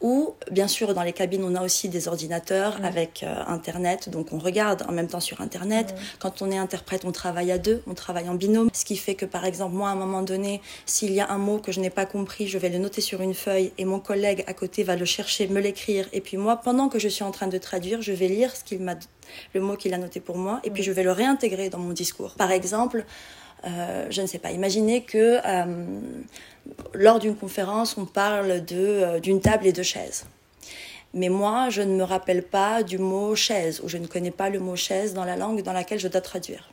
ou, 0.00 0.34
bien 0.50 0.66
sûr, 0.66 0.94
dans 0.94 1.02
les 1.02 1.12
cabines, 1.12 1.44
on 1.44 1.54
a 1.54 1.62
aussi 1.62 1.90
des 1.90 2.08
ordinateurs 2.08 2.78
avec 2.82 3.22
euh, 3.22 3.34
Internet. 3.46 4.08
Donc, 4.08 4.32
on 4.32 4.38
regarde 4.38 4.82
en 4.88 4.92
même 4.92 5.08
temps 5.08 5.20
sur 5.20 5.42
Internet. 5.42 5.94
Quand 6.18 6.40
on 6.40 6.50
est 6.50 6.56
interprète, 6.56 7.04
on 7.04 7.12
travaille 7.12 7.52
à 7.52 7.58
deux, 7.58 7.82
on 7.86 7.92
travaille 7.92 8.28
en 8.28 8.34
binôme. 8.34 8.70
Ce 8.72 8.86
qui 8.86 8.96
fait 8.96 9.14
que, 9.14 9.26
par 9.26 9.44
exemple, 9.44 9.74
moi, 9.74 9.90
à 9.90 9.92
un 9.92 9.96
moment 9.96 10.22
donné, 10.22 10.62
s'il 10.86 11.12
y 11.12 11.20
a 11.20 11.30
un 11.30 11.36
mot 11.36 11.58
que 11.58 11.70
je 11.70 11.80
n'ai 11.80 11.90
pas 11.90 12.06
compris, 12.06 12.48
je 12.48 12.56
vais 12.56 12.70
le 12.70 12.78
noter 12.78 13.02
sur 13.02 13.20
une 13.20 13.34
feuille 13.34 13.72
et 13.76 13.84
mon 13.84 14.00
collègue 14.00 14.42
à 14.46 14.54
côté 14.54 14.84
va 14.84 14.96
le 14.96 15.04
chercher, 15.04 15.48
me 15.48 15.60
l'écrire. 15.60 16.08
Et 16.14 16.22
puis, 16.22 16.38
moi, 16.38 16.56
pendant 16.56 16.88
que 16.88 16.98
je 16.98 17.08
suis 17.08 17.24
en 17.24 17.30
train 17.30 17.48
de 17.48 17.58
traduire, 17.58 18.00
je 18.00 18.12
vais 18.12 18.28
lire 18.28 18.56
ce 18.56 18.64
qu'il 18.64 18.80
m'a 18.80 18.94
le 19.54 19.60
mot 19.60 19.76
qu'il 19.76 19.94
a 19.94 19.98
noté 19.98 20.20
pour 20.20 20.36
moi, 20.36 20.60
et 20.64 20.70
puis 20.70 20.82
je 20.82 20.92
vais 20.92 21.02
le 21.02 21.12
réintégrer 21.12 21.70
dans 21.70 21.78
mon 21.78 21.92
discours. 21.92 22.34
Par 22.34 22.50
exemple, 22.50 23.04
euh, 23.64 24.06
je 24.10 24.22
ne 24.22 24.26
sais 24.26 24.38
pas, 24.38 24.52
imaginez 24.52 25.02
que 25.02 25.38
euh, 25.44 25.84
lors 26.94 27.18
d'une 27.18 27.36
conférence, 27.36 27.96
on 27.98 28.06
parle 28.06 28.62
euh, 28.72 29.20
d'une 29.20 29.40
table 29.40 29.66
et 29.66 29.72
de 29.72 29.82
chaises. 29.82 30.24
Mais 31.12 31.28
moi, 31.28 31.70
je 31.70 31.82
ne 31.82 31.94
me 31.96 32.04
rappelle 32.04 32.42
pas 32.42 32.82
du 32.82 32.98
mot 32.98 33.34
chaise, 33.34 33.80
ou 33.82 33.88
je 33.88 33.98
ne 33.98 34.06
connais 34.06 34.30
pas 34.30 34.48
le 34.48 34.60
mot 34.60 34.76
chaise 34.76 35.12
dans 35.12 35.24
la 35.24 35.36
langue 35.36 35.62
dans 35.62 35.72
laquelle 35.72 35.98
je 35.98 36.08
dois 36.08 36.20
traduire. 36.20 36.70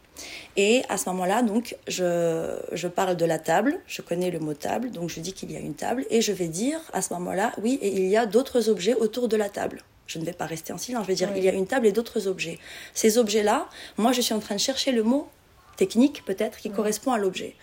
Et 0.56 0.84
à 0.90 0.98
ce 0.98 1.10
moment-là, 1.10 1.42
donc, 1.42 1.76
je, 1.88 2.56
je, 2.72 2.88
parle 2.88 3.18
de 3.18 3.26
la 3.26 3.40
table, 3.40 3.80
je 3.88 4.02
connais 4.02 4.32
le 4.32 4.40
mot 4.40 4.54
table, 4.54 4.92
donc 4.92 5.10
je 5.10 5.20
dis 5.20 5.34
qu'il 5.34 5.52
y 5.52 5.56
a 5.56 5.60
une 5.60 5.76
table, 5.76 6.06
et 6.10 6.22
je 6.22 6.32
vais 6.32 6.48
dire 6.48 6.80
à 6.94 7.02
ce 7.02 7.14
moment-là, 7.16 7.52
oui, 7.62 7.80
et 7.82 7.90
il 7.90 8.08
y 8.08 8.18
a 8.18 8.26
d'autres 8.26 8.70
objets 8.70 8.94
autour 8.96 9.28
de 9.28 9.38
la 9.38 9.50
table. 9.50 9.84
Je 10.08 10.20
ne 10.20 10.26
vais 10.26 10.34
pas 10.34 10.46
rester 10.46 10.74
en 10.74 10.78
silence, 10.78 11.04
je 11.04 11.08
vais 11.08 11.16
dire, 11.16 11.30
il 11.36 11.44
y 11.44 11.50
a 11.50 11.54
une 11.54 11.68
table 11.68 11.86
et 11.86 11.92
d'autres 11.92 12.28
objets. 12.28 12.60
Ces 12.94 13.18
objets-là, 13.18 13.70
moi, 13.98 14.14
je 14.14 14.22
suis 14.22 14.34
en 14.34 14.40
train 14.40 14.56
de 14.56 14.60
chercher 14.60 14.92
le 14.92 15.04
mot 15.04 15.28
technique, 15.76 16.26
peut-être, 16.26 16.58
qui 16.58 16.72
correspond 16.72 17.12
à 17.12 17.18
l'objet. 17.18 17.56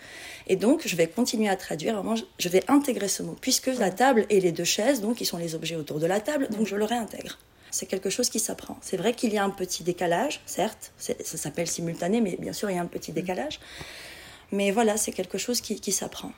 Et 0.47 0.55
donc, 0.55 0.87
je 0.87 0.95
vais 0.95 1.07
continuer 1.07 1.49
à 1.49 1.55
traduire. 1.55 1.95
Vraiment, 1.95 2.15
je 2.39 2.49
vais 2.49 2.63
intégrer 2.69 3.07
ce 3.07 3.23
mot, 3.23 3.35
puisque 3.41 3.67
la 3.67 3.91
table 3.91 4.25
et 4.29 4.39
les 4.39 4.51
deux 4.51 4.63
chaises, 4.63 5.01
donc, 5.01 5.17
qui 5.17 5.25
sont 5.25 5.37
les 5.37 5.53
objets 5.53 5.75
autour 5.75 5.99
de 5.99 6.05
la 6.05 6.21
table, 6.21 6.47
donc 6.49 6.65
je 6.65 6.75
le 6.75 6.85
réintègre. 6.85 7.37
C'est 7.71 7.87
quelque 7.87 8.09
chose 8.09 8.29
qui 8.29 8.39
s'apprend. 8.39 8.77
C'est 8.81 8.95
vrai 8.95 9.13
qu'il 9.13 9.33
y 9.33 9.37
a 9.37 9.43
un 9.43 9.49
petit 9.49 9.83
décalage, 9.83 10.41
certes, 10.45 10.93
ça 10.97 11.13
s'appelle 11.37 11.67
simultané, 11.67 12.21
mais 12.21 12.37
bien 12.39 12.53
sûr, 12.53 12.69
il 12.69 12.75
y 12.75 12.79
a 12.79 12.81
un 12.81 12.85
petit 12.85 13.11
décalage. 13.11 13.59
Mais 14.51 14.71
voilà, 14.71 14.95
c'est 14.95 15.11
quelque 15.11 15.37
chose 15.37 15.59
qui, 15.59 15.81
qui 15.81 15.91
s'apprend. 15.91 16.31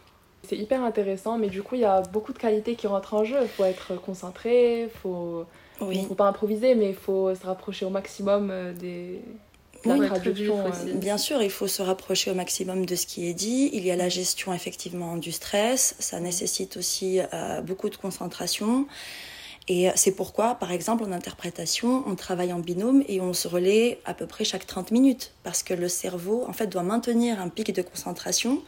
C'est 0.49 0.57
hyper 0.57 0.81
intéressant, 0.83 1.37
mais 1.37 1.49
du 1.49 1.61
coup, 1.61 1.75
il 1.75 1.81
y 1.81 1.85
a 1.85 2.01
beaucoup 2.01 2.33
de 2.33 2.39
qualités 2.39 2.75
qui 2.75 2.87
rentrent 2.87 3.13
en 3.13 3.23
jeu. 3.23 3.37
Il 3.41 3.49
faut 3.49 3.65
être 3.65 3.95
concentré, 4.01 4.83
il 4.83 4.89
faut... 4.89 5.45
Oui. 5.81 6.03
faut 6.07 6.15
pas 6.15 6.27
improviser, 6.27 6.75
mais 6.75 6.89
il 6.89 6.95
faut 6.95 7.33
se 7.33 7.45
rapprocher 7.45 7.85
au 7.85 7.89
maximum 7.89 8.49
euh, 8.51 8.73
des, 8.73 9.21
euh, 9.85 10.93
bien 10.95 11.17
sûr, 11.17 11.41
il 11.41 11.49
faut 11.49 11.67
se 11.67 11.81
rapprocher 11.81 12.31
au 12.31 12.33
maximum 12.33 12.85
de 12.85 12.95
ce 12.95 13.05
qui 13.05 13.27
est 13.27 13.33
dit. 13.33 13.69
Il 13.73 13.85
y 13.85 13.91
a 13.91 13.95
la 13.95 14.09
gestion 14.09 14.53
effectivement 14.53 15.17
du 15.17 15.31
stress. 15.31 15.95
Ça 15.99 16.19
nécessite 16.19 16.77
aussi 16.77 17.19
euh, 17.19 17.61
beaucoup 17.61 17.89
de 17.89 17.95
concentration. 17.95 18.87
Et 19.69 19.89
c'est 19.95 20.15
pourquoi, 20.15 20.55
par 20.55 20.71
exemple, 20.71 21.03
en 21.03 21.11
interprétation, 21.11 22.03
on 22.07 22.15
travaille 22.15 22.53
en 22.53 22.59
binôme 22.59 23.03
et 23.09 23.19
on 23.19 23.33
se 23.33 23.49
relaie 23.49 23.99
à 24.05 24.13
peu 24.13 24.25
près 24.25 24.45
chaque 24.45 24.65
30 24.65 24.91
minutes. 24.91 25.33
Parce 25.43 25.61
que 25.61 25.73
le 25.73 25.89
cerveau, 25.89 26.45
en 26.47 26.53
fait, 26.53 26.67
doit 26.67 26.83
maintenir 26.83 27.41
un 27.41 27.49
pic 27.49 27.73
de 27.73 27.81
concentration 27.81 28.61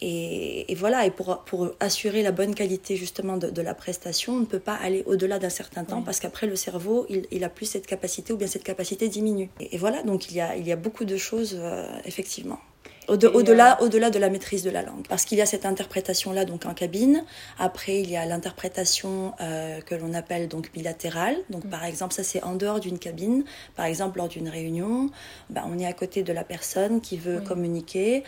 et, 0.00 0.74
voilà, 0.76 1.06
et 1.06 1.10
pour, 1.10 1.42
pour, 1.44 1.72
assurer 1.80 2.22
la 2.22 2.30
bonne 2.30 2.54
qualité 2.54 2.96
justement 2.96 3.36
de, 3.36 3.62
la 3.62 3.74
prestation, 3.74 4.34
on 4.34 4.40
ne 4.40 4.44
peut 4.44 4.60
pas 4.60 4.74
aller 4.74 5.02
au-delà 5.06 5.38
d'un 5.38 5.48
certain 5.48 5.84
temps 5.84 6.02
parce 6.02 6.20
qu'après 6.20 6.46
le 6.46 6.54
cerveau, 6.54 7.04
il, 7.08 7.26
il, 7.32 7.42
a 7.42 7.48
plus 7.48 7.66
cette 7.66 7.86
capacité 7.86 8.32
ou 8.32 8.36
bien 8.36 8.46
cette 8.46 8.62
capacité 8.62 9.08
diminue. 9.08 9.50
Et, 9.60 9.76
voilà, 9.76 10.02
donc 10.02 10.30
il 10.30 10.36
y 10.36 10.40
a, 10.40 10.56
il 10.56 10.66
y 10.66 10.72
a 10.72 10.76
beaucoup 10.76 11.04
de 11.04 11.16
choses 11.16 11.58
euh, 11.60 11.86
effectivement. 12.04 12.60
Au-delà, 13.08 13.78
euh, 13.80 13.84
au-delà 13.84 14.10
de 14.10 14.18
la 14.18 14.28
maîtrise 14.28 14.62
de 14.62 14.70
la 14.70 14.82
langue, 14.82 15.06
parce 15.08 15.24
qu'il 15.24 15.38
y 15.38 15.40
a 15.40 15.46
cette 15.46 15.66
interprétation-là 15.66 16.44
donc 16.44 16.66
en 16.66 16.74
cabine. 16.74 17.24
Après, 17.58 18.00
il 18.00 18.10
y 18.10 18.16
a 18.16 18.26
l'interprétation 18.26 19.32
euh, 19.40 19.80
que 19.80 19.94
l'on 19.94 20.14
appelle 20.14 20.48
donc 20.48 20.72
bilatérale. 20.72 21.36
Donc, 21.50 21.64
mm. 21.64 21.70
par 21.70 21.84
exemple, 21.84 22.14
ça 22.14 22.22
c'est 22.22 22.42
en 22.42 22.54
dehors 22.54 22.80
d'une 22.80 22.98
cabine. 22.98 23.44
Par 23.76 23.86
exemple, 23.86 24.18
lors 24.18 24.28
d'une 24.28 24.48
réunion, 24.48 25.10
ben, 25.50 25.64
on 25.66 25.78
est 25.78 25.86
à 25.86 25.92
côté 25.92 26.22
de 26.22 26.32
la 26.32 26.44
personne 26.44 27.00
qui 27.00 27.16
veut 27.16 27.40
communiquer. 27.40 28.24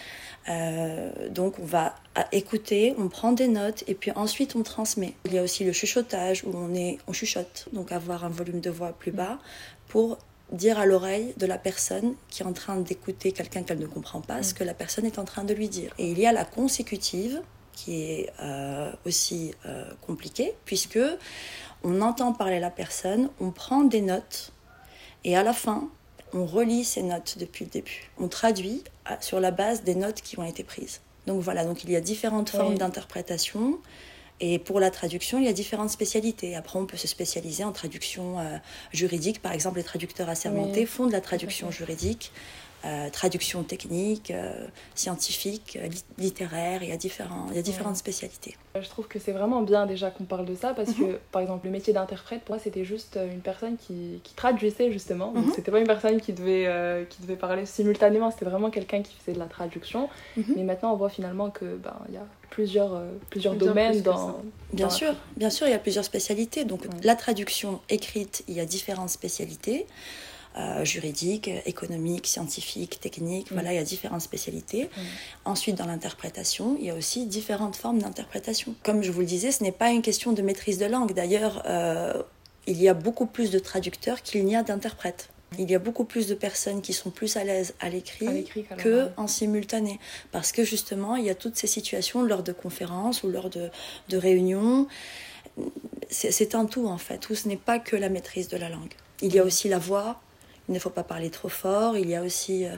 Euh, 0.48 1.10
donc, 1.28 1.58
on 1.58 1.66
va 1.66 1.94
écouter, 2.32 2.94
on 2.98 3.08
prend 3.08 3.32
des 3.32 3.48
notes 3.48 3.84
et 3.86 3.94
puis 3.94 4.10
ensuite 4.12 4.56
on 4.56 4.62
transmet. 4.62 5.14
Il 5.24 5.34
y 5.34 5.38
a 5.38 5.42
aussi 5.42 5.64
le 5.64 5.72
chuchotage 5.72 6.44
où 6.44 6.50
on 6.54 6.74
est, 6.74 6.98
on 7.06 7.12
chuchote, 7.12 7.68
donc 7.72 7.92
avoir 7.92 8.24
un 8.24 8.28
volume 8.28 8.60
de 8.60 8.70
voix 8.70 8.92
plus 8.92 9.12
bas 9.12 9.38
pour 9.88 10.18
dire 10.52 10.78
à 10.78 10.86
l'oreille 10.86 11.34
de 11.36 11.46
la 11.46 11.58
personne 11.58 12.14
qui 12.28 12.42
est 12.42 12.46
en 12.46 12.52
train 12.52 12.76
d'écouter 12.76 13.32
quelqu'un 13.32 13.62
qu'elle 13.62 13.78
ne 13.78 13.86
comprend 13.86 14.20
pas 14.20 14.42
ce 14.42 14.54
que 14.54 14.64
la 14.64 14.74
personne 14.74 15.06
est 15.06 15.18
en 15.18 15.24
train 15.24 15.44
de 15.44 15.54
lui 15.54 15.68
dire. 15.68 15.92
Et 15.98 16.10
il 16.10 16.18
y 16.18 16.26
a 16.26 16.32
la 16.32 16.44
consécutive, 16.44 17.40
qui 17.72 18.02
est 18.02 18.32
aussi 19.06 19.52
compliqué, 20.00 20.54
puisque 20.64 20.98
on 21.82 22.00
entend 22.02 22.32
parler 22.32 22.60
la 22.60 22.70
personne, 22.70 23.30
on 23.40 23.50
prend 23.50 23.84
des 23.84 24.02
notes, 24.02 24.52
et 25.24 25.36
à 25.36 25.42
la 25.42 25.52
fin, 25.52 25.88
on 26.32 26.46
relit 26.46 26.84
ces 26.84 27.02
notes 27.02 27.38
depuis 27.38 27.64
le 27.64 27.70
début. 27.70 28.10
On 28.18 28.28
traduit 28.28 28.84
sur 29.20 29.40
la 29.40 29.50
base 29.50 29.82
des 29.82 29.94
notes 29.94 30.20
qui 30.20 30.38
ont 30.38 30.44
été 30.44 30.62
prises. 30.62 31.00
Donc 31.26 31.40
voilà, 31.40 31.64
donc 31.64 31.84
il 31.84 31.90
y 31.90 31.96
a 31.96 32.00
différentes 32.00 32.50
formes 32.50 32.76
d'interprétation. 32.76 33.78
Et 34.40 34.58
pour 34.58 34.80
la 34.80 34.90
traduction, 34.90 35.38
il 35.38 35.44
y 35.44 35.48
a 35.48 35.52
différentes 35.52 35.90
spécialités. 35.90 36.56
Après, 36.56 36.78
on 36.78 36.86
peut 36.86 36.96
se 36.96 37.06
spécialiser 37.06 37.62
en 37.62 37.72
traduction 37.72 38.38
euh, 38.38 38.56
juridique. 38.92 39.42
Par 39.42 39.52
exemple, 39.52 39.76
les 39.76 39.84
traducteurs 39.84 40.28
assermentés 40.30 40.86
font 40.86 41.06
de 41.06 41.12
la 41.12 41.20
traduction 41.20 41.70
juridique. 41.70 42.32
Euh, 42.86 43.10
traduction 43.10 43.62
technique, 43.62 44.30
euh, 44.30 44.66
scientifique, 44.94 45.78
euh, 45.78 45.88
littéraire, 46.16 46.82
il 46.82 46.88
y 46.88 46.92
a, 46.92 46.96
différents, 46.96 47.46
il 47.50 47.56
y 47.56 47.58
a 47.58 47.62
différentes 47.62 47.96
spécialités. 47.96 48.56
Je 48.80 48.88
trouve 48.88 49.06
que 49.06 49.18
c'est 49.18 49.32
vraiment 49.32 49.60
bien 49.60 49.84
déjà 49.84 50.10
qu'on 50.10 50.24
parle 50.24 50.46
de 50.46 50.54
ça 50.54 50.72
parce 50.72 50.94
que, 50.94 51.02
mhm. 51.02 51.18
par 51.30 51.42
exemple, 51.42 51.66
le 51.66 51.72
métier 51.72 51.92
d'interprète, 51.92 52.40
pour 52.40 52.54
moi, 52.54 52.62
c'était 52.62 52.86
juste 52.86 53.18
une 53.30 53.40
personne 53.40 53.76
qui, 53.76 54.20
qui 54.24 54.32
traduisait 54.32 54.90
justement. 54.92 55.30
Donc, 55.32 55.48
mhm. 55.48 55.52
c'était 55.54 55.70
pas 55.70 55.80
une 55.80 55.86
personne 55.86 56.22
qui 56.22 56.32
devait, 56.32 57.06
qui 57.10 57.20
devait 57.20 57.36
parler 57.36 57.66
simultanément, 57.66 58.30
c'était 58.30 58.46
vraiment 58.46 58.70
quelqu'un 58.70 59.02
qui 59.02 59.14
faisait 59.14 59.34
de 59.34 59.40
la 59.40 59.46
traduction. 59.46 60.08
Mhm. 60.38 60.54
Mais 60.56 60.62
maintenant, 60.62 60.94
on 60.94 60.96
voit 60.96 61.10
finalement 61.10 61.50
que 61.50 61.76
ben, 61.76 61.96
il 62.08 62.14
y 62.14 62.18
a 62.18 62.26
plusieurs, 62.48 63.02
plusieurs 63.28 63.56
domaines 63.56 64.00
dans. 64.00 64.40
Bien 64.72 64.88
sûr, 64.88 65.14
bien 65.36 65.50
sûr, 65.50 65.66
il 65.66 65.70
y 65.70 65.74
a 65.74 65.78
plusieurs 65.78 66.04
spécialités. 66.04 66.64
Donc, 66.64 66.86
la 67.02 67.14
traduction 67.14 67.80
écrite, 67.90 68.42
il 68.48 68.54
y 68.54 68.60
a 68.60 68.64
différentes 68.64 69.10
spécialités. 69.10 69.86
Euh, 70.56 70.84
juridique, 70.84 71.48
économique, 71.64 72.26
scientifique, 72.26 72.98
technique. 72.98 73.52
Mm. 73.52 73.54
Voilà, 73.54 73.72
il 73.72 73.76
y 73.76 73.78
a 73.78 73.84
différentes 73.84 74.22
spécialités. 74.22 74.84
Mm. 74.84 75.00
Ensuite, 75.44 75.76
dans 75.76 75.86
l'interprétation, 75.86 76.76
il 76.80 76.86
y 76.86 76.90
a 76.90 76.94
aussi 76.96 77.26
différentes 77.26 77.76
formes 77.76 78.00
d'interprétation. 78.00 78.74
Comme 78.82 79.04
je 79.04 79.12
vous 79.12 79.20
le 79.20 79.26
disais, 79.26 79.52
ce 79.52 79.62
n'est 79.62 79.70
pas 79.70 79.90
une 79.90 80.02
question 80.02 80.32
de 80.32 80.42
maîtrise 80.42 80.78
de 80.78 80.86
langue. 80.86 81.14
D'ailleurs, 81.14 81.62
euh, 81.66 82.20
il 82.66 82.82
y 82.82 82.88
a 82.88 82.94
beaucoup 82.94 83.26
plus 83.26 83.52
de 83.52 83.60
traducteurs 83.60 84.22
qu'il 84.22 84.44
n'y 84.44 84.56
a 84.56 84.64
d'interprètes. 84.64 85.28
Il 85.56 85.70
y 85.70 85.74
a 85.76 85.78
beaucoup 85.78 86.04
plus 86.04 86.26
de 86.26 86.34
personnes 86.34 86.82
qui 86.82 86.94
sont 86.94 87.10
plus 87.10 87.36
à 87.36 87.44
l'aise 87.44 87.74
à 87.78 87.88
l'écrit 87.88 88.44
que 88.76 89.08
en 89.16 89.28
simultané. 89.28 90.00
Parce 90.32 90.50
que 90.50 90.64
justement, 90.64 91.14
il 91.14 91.26
y 91.26 91.30
a 91.30 91.36
toutes 91.36 91.56
ces 91.56 91.68
situations 91.68 92.22
lors 92.22 92.42
de 92.42 92.52
conférences 92.52 93.22
ou 93.22 93.28
lors 93.28 93.50
de, 93.50 93.70
de 94.08 94.16
réunions. 94.16 94.88
C'est 96.08 96.56
un 96.56 96.66
tout 96.66 96.88
en 96.88 96.98
fait. 96.98 97.18
Tout 97.18 97.36
ce 97.36 97.46
n'est 97.46 97.56
pas 97.56 97.78
que 97.78 97.94
la 97.94 98.08
maîtrise 98.08 98.48
de 98.48 98.56
la 98.56 98.68
langue. 98.68 98.94
Il 99.22 99.32
y 99.34 99.38
a 99.38 99.44
aussi 99.44 99.68
la 99.68 99.78
voix, 99.78 100.20
il 100.70 100.74
ne 100.74 100.78
faut 100.78 100.90
pas 100.90 101.02
parler 101.02 101.30
trop 101.30 101.48
fort, 101.48 101.98
il 101.98 102.08
y 102.08 102.14
a 102.14 102.22
aussi 102.22 102.64
euh, 102.64 102.70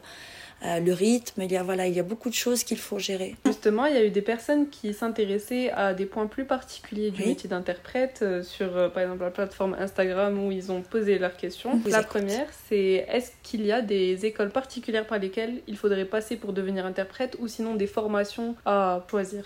euh, 0.64 0.80
le 0.80 0.94
rythme, 0.94 1.42
il 1.42 1.52
y, 1.52 1.56
a, 1.58 1.62
voilà, 1.62 1.86
il 1.86 1.94
y 1.94 2.00
a 2.00 2.02
beaucoup 2.02 2.30
de 2.30 2.34
choses 2.34 2.64
qu'il 2.64 2.78
faut 2.78 2.98
gérer. 2.98 3.36
Justement, 3.44 3.84
il 3.84 3.94
y 3.94 3.98
a 3.98 4.04
eu 4.04 4.10
des 4.10 4.22
personnes 4.22 4.70
qui 4.70 4.94
s'intéressaient 4.94 5.70
à 5.70 5.92
des 5.92 6.06
points 6.06 6.26
plus 6.26 6.46
particuliers 6.46 7.10
du 7.10 7.22
métier 7.22 7.50
d'interprète 7.50 8.20
euh, 8.22 8.42
sur, 8.42 8.90
par 8.92 9.02
exemple, 9.02 9.24
la 9.24 9.30
plateforme 9.30 9.76
Instagram 9.78 10.42
où 10.42 10.50
ils 10.50 10.72
ont 10.72 10.80
posé 10.80 11.18
leurs 11.18 11.36
questions. 11.36 11.78
la 11.86 12.02
première, 12.02 12.46
c'est 12.68 13.04
est-ce 13.08 13.32
qu'il 13.42 13.66
y 13.66 13.72
a 13.72 13.82
des 13.82 14.24
écoles 14.24 14.50
particulières 14.50 15.06
par 15.06 15.18
lesquelles 15.18 15.60
il 15.66 15.76
faudrait 15.76 16.06
passer 16.06 16.36
pour 16.36 16.54
devenir 16.54 16.86
interprète 16.86 17.36
ou 17.40 17.46
sinon 17.46 17.74
des 17.74 17.86
formations 17.86 18.56
à 18.64 19.04
choisir? 19.10 19.44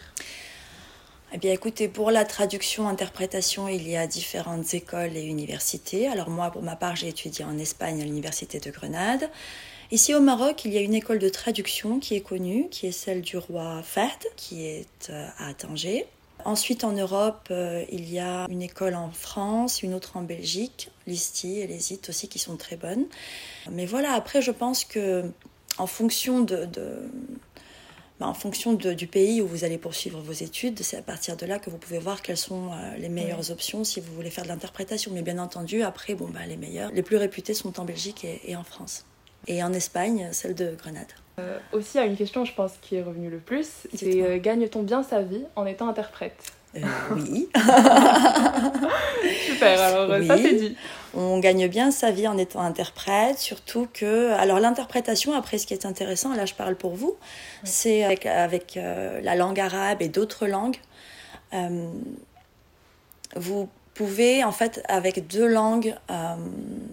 Eh 1.32 1.38
bien, 1.38 1.52
écoutez, 1.52 1.88
pour 1.88 2.12
la 2.12 2.24
traduction, 2.24 2.88
interprétation, 2.88 3.66
il 3.66 3.88
y 3.88 3.96
a 3.96 4.06
différentes 4.06 4.74
écoles 4.74 5.16
et 5.16 5.24
universités. 5.24 6.06
Alors 6.06 6.30
moi, 6.30 6.50
pour 6.50 6.62
ma 6.62 6.76
part, 6.76 6.94
j'ai 6.94 7.08
étudié 7.08 7.44
en 7.44 7.58
Espagne 7.58 8.00
à 8.00 8.04
l'université 8.04 8.60
de 8.60 8.70
Grenade. 8.70 9.28
Ici 9.90 10.14
au 10.14 10.20
Maroc, 10.20 10.64
il 10.64 10.72
y 10.72 10.78
a 10.78 10.80
une 10.80 10.94
école 10.94 11.18
de 11.18 11.28
traduction 11.28 11.98
qui 11.98 12.14
est 12.14 12.20
connue, 12.20 12.68
qui 12.70 12.86
est 12.86 12.92
celle 12.92 13.22
du 13.22 13.36
roi 13.38 13.82
Fahd, 13.82 14.10
qui 14.36 14.66
est 14.66 15.10
euh, 15.10 15.26
à 15.38 15.52
Tanger. 15.52 16.06
Ensuite, 16.44 16.84
en 16.84 16.92
Europe, 16.92 17.48
euh, 17.50 17.84
il 17.90 18.08
y 18.08 18.20
a 18.20 18.46
une 18.48 18.62
école 18.62 18.94
en 18.94 19.10
France, 19.10 19.82
une 19.82 19.94
autre 19.94 20.16
en 20.16 20.22
Belgique, 20.22 20.90
l'ISTI 21.08 21.60
et 21.60 21.66
les 21.66 21.92
IT 21.92 22.08
aussi 22.08 22.28
qui 22.28 22.38
sont 22.38 22.56
très 22.56 22.76
bonnes. 22.76 23.06
Mais 23.70 23.84
voilà, 23.84 24.12
après, 24.12 24.42
je 24.42 24.52
pense 24.52 24.84
que 24.84 25.24
en 25.78 25.86
fonction 25.88 26.40
de 26.40 26.68
bah, 28.18 28.26
en 28.26 28.34
fonction 28.34 28.72
du 28.72 29.06
pays 29.06 29.42
où 29.42 29.46
vous 29.46 29.64
allez 29.64 29.76
poursuivre 29.76 30.20
vos 30.20 30.32
études, 30.32 30.78
c'est 30.80 30.96
à 30.96 31.02
partir 31.02 31.36
de 31.36 31.44
là 31.44 31.58
que 31.58 31.68
vous 31.68 31.76
pouvez 31.76 31.98
voir 31.98 32.22
quelles 32.22 32.38
sont 32.38 32.72
euh, 32.72 32.96
les 32.96 33.10
meilleures 33.10 33.50
options 33.50 33.84
si 33.84 34.00
vous 34.00 34.12
voulez 34.14 34.30
faire 34.30 34.44
de 34.44 34.48
l'interprétation. 34.48 35.10
Mais 35.12 35.22
bien 35.22 35.38
entendu, 35.38 35.82
après, 35.82 36.14
bon, 36.14 36.28
bah, 36.28 36.46
les 36.48 36.56
meilleurs, 36.56 36.90
les 36.92 37.02
plus 37.02 37.16
réputés 37.16 37.52
sont 37.52 37.78
en 37.78 37.84
Belgique 37.84 38.24
et, 38.24 38.56
en 38.56 38.64
France. 38.64 39.04
Et 39.48 39.62
en 39.62 39.72
Espagne, 39.72 40.28
celle 40.32 40.54
de 40.54 40.74
Grenade. 40.74 41.12
Euh, 41.38 41.58
aussi, 41.72 41.98
à 41.98 42.06
une 42.06 42.16
question, 42.16 42.46
je 42.46 42.54
pense, 42.54 42.72
qui 42.80 42.96
est 42.96 43.02
revenue 43.02 43.28
le 43.28 43.38
plus, 43.38 43.86
c'est 43.94 44.22
euh, 44.22 44.38
gagne-t-on 44.40 44.82
bien 44.82 45.02
sa 45.02 45.20
vie 45.20 45.44
en 45.54 45.66
étant 45.66 45.88
interprète? 45.88 46.52
Oui. 47.10 47.48
Super, 49.46 49.80
alors 49.80 50.26
ça 50.26 50.36
c'est 50.36 50.54
dit. 50.54 50.76
On 51.14 51.38
gagne 51.38 51.66
bien 51.68 51.90
sa 51.90 52.10
vie 52.10 52.28
en 52.28 52.36
étant 52.36 52.60
interprète, 52.60 53.38
surtout 53.38 53.88
que... 53.92 54.32
Alors 54.32 54.60
l'interprétation, 54.60 55.32
après 55.32 55.56
ce 55.56 55.66
qui 55.66 55.72
est 55.72 55.86
intéressant, 55.86 56.34
là 56.34 56.44
je 56.44 56.54
parle 56.54 56.76
pour 56.76 56.94
vous, 56.94 57.16
c'est 57.64 58.04
avec, 58.04 58.26
avec 58.26 58.76
euh, 58.76 59.20
la 59.22 59.34
langue 59.34 59.58
arabe 59.58 60.02
et 60.02 60.08
d'autres 60.08 60.46
langues, 60.46 60.76
euh, 61.54 61.88
vous 63.34 63.68
pouvez, 63.96 64.44
en 64.44 64.52
fait, 64.52 64.82
avec 64.88 65.26
deux 65.26 65.46
langues, 65.46 65.94
euh, 66.10 66.34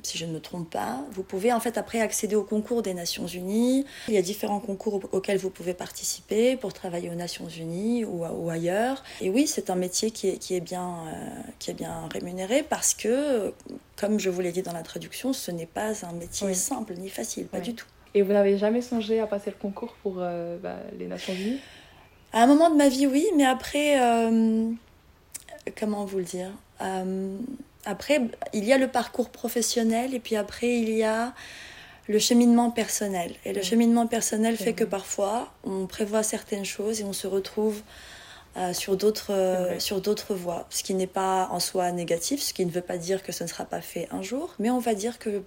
si 0.04 0.18
je 0.18 0.26
ne 0.26 0.32
me 0.32 0.40
trompe 0.40 0.70
pas, 0.70 1.04
vous 1.12 1.24
pouvez, 1.24 1.52
en 1.52 1.60
fait, 1.60 1.78
après 1.78 2.00
accéder 2.00 2.36
au 2.36 2.46
concours 2.46 2.82
des 2.82 2.94
Nations 2.94 3.28
Unies. 3.28 3.86
Il 4.08 4.14
y 4.14 4.18
a 4.18 4.22
différents 4.22 4.62
concours 4.62 5.02
auxquels 5.12 5.38
vous 5.38 5.50
pouvez 5.50 5.74
participer 5.74 6.56
pour 6.56 6.72
travailler 6.72 7.10
aux 7.10 7.16
Nations 7.16 7.50
Unies 7.50 8.06
ou, 8.06 8.24
ou 8.26 8.50
ailleurs. 8.50 9.04
Et 9.20 9.30
oui, 9.30 9.48
c'est 9.48 9.70
un 9.70 9.76
métier 9.76 10.12
qui 10.12 10.30
est, 10.30 10.38
qui 10.38 10.56
est, 10.56 10.62
bien, 10.62 10.96
euh, 11.08 11.52
qui 11.60 11.72
est 11.72 11.74
bien 11.74 12.08
rémunéré 12.10 12.64
parce 12.64 12.94
que, 12.94 13.54
comme 13.98 14.18
je 14.18 14.30
vous 14.30 14.40
l'ai 14.40 14.54
dit 14.54 14.62
dans 14.62 14.74
l'introduction, 14.74 15.34
ce 15.34 15.52
n'est 15.52 15.66
pas 15.66 16.06
un 16.06 16.14
métier 16.14 16.54
simple 16.54 16.94
ni 16.94 17.10
facile, 17.10 17.48
pas 17.48 17.60
du 17.60 17.76
tout. 17.76 17.88
Et 18.14 18.22
vous 18.22 18.32
n'avez 18.32 18.58
jamais 18.58 18.82
songé 18.82 19.20
à 19.20 19.28
passer 19.28 19.50
le 19.50 19.58
concours 19.58 19.94
pour 20.04 20.16
euh, 20.20 20.58
bah, 20.58 20.78
les 20.98 21.08
Nations 21.08 21.34
Unies? 21.34 21.60
À 22.32 22.44
un 22.44 22.48
moment 22.48 22.70
de 22.70 22.78
ma 22.78 22.88
vie, 22.88 23.08
oui, 23.08 23.26
mais 23.36 23.46
après, 23.46 24.00
comment 25.78 26.06
vous 26.06 26.20
le 26.20 26.24
dire? 26.24 26.50
Euh, 26.82 27.38
après, 27.86 28.22
il 28.54 28.66
y 28.66 28.74
a 28.74 28.78
le 28.78 28.88
parcours 28.88 29.30
professionnel 29.30 30.14
et 30.14 30.20
puis 30.20 30.36
après, 30.36 30.80
il 30.80 30.90
y 30.90 31.04
a 31.04 31.34
le 32.08 32.20
cheminement 32.20 32.72
personnel. 32.72 33.34
Et 33.46 33.54
le 33.54 33.62
cheminement 33.62 34.08
personnel 34.08 34.58
fait 34.58 34.74
que 34.74 34.84
parfois, 34.84 35.54
on 35.64 35.86
prévoit 35.86 36.24
certaines 36.24 36.66
choses 36.66 37.02
et 37.02 37.04
on 37.04 37.14
se 37.14 37.28
retrouve 37.28 37.82
euh, 38.58 38.74
sur 38.74 38.98
d'autres 38.98 39.76
sur 39.80 40.02
d'autres 40.02 40.36
voies. 40.36 40.68
Ce 40.70 40.84
qui 40.84 40.94
n'est 40.94 41.08
pas 41.08 41.48
en 41.52 41.60
soi 41.60 41.92
négatif, 41.92 42.42
ce 42.42 42.54
qui 42.54 42.66
ne 42.66 42.72
veut 42.72 42.82
pas 42.82 42.98
dire 42.98 43.24
que 43.24 43.32
ce 43.32 43.44
ne 43.44 43.50
sera 43.50 43.66
pas 43.66 43.82
fait 43.82 44.08
un 44.12 44.22
jour, 44.22 44.54
mais 44.60 44.70
on 44.70 44.80
va 44.80 44.96
dire 44.96 45.18
que 45.18 45.44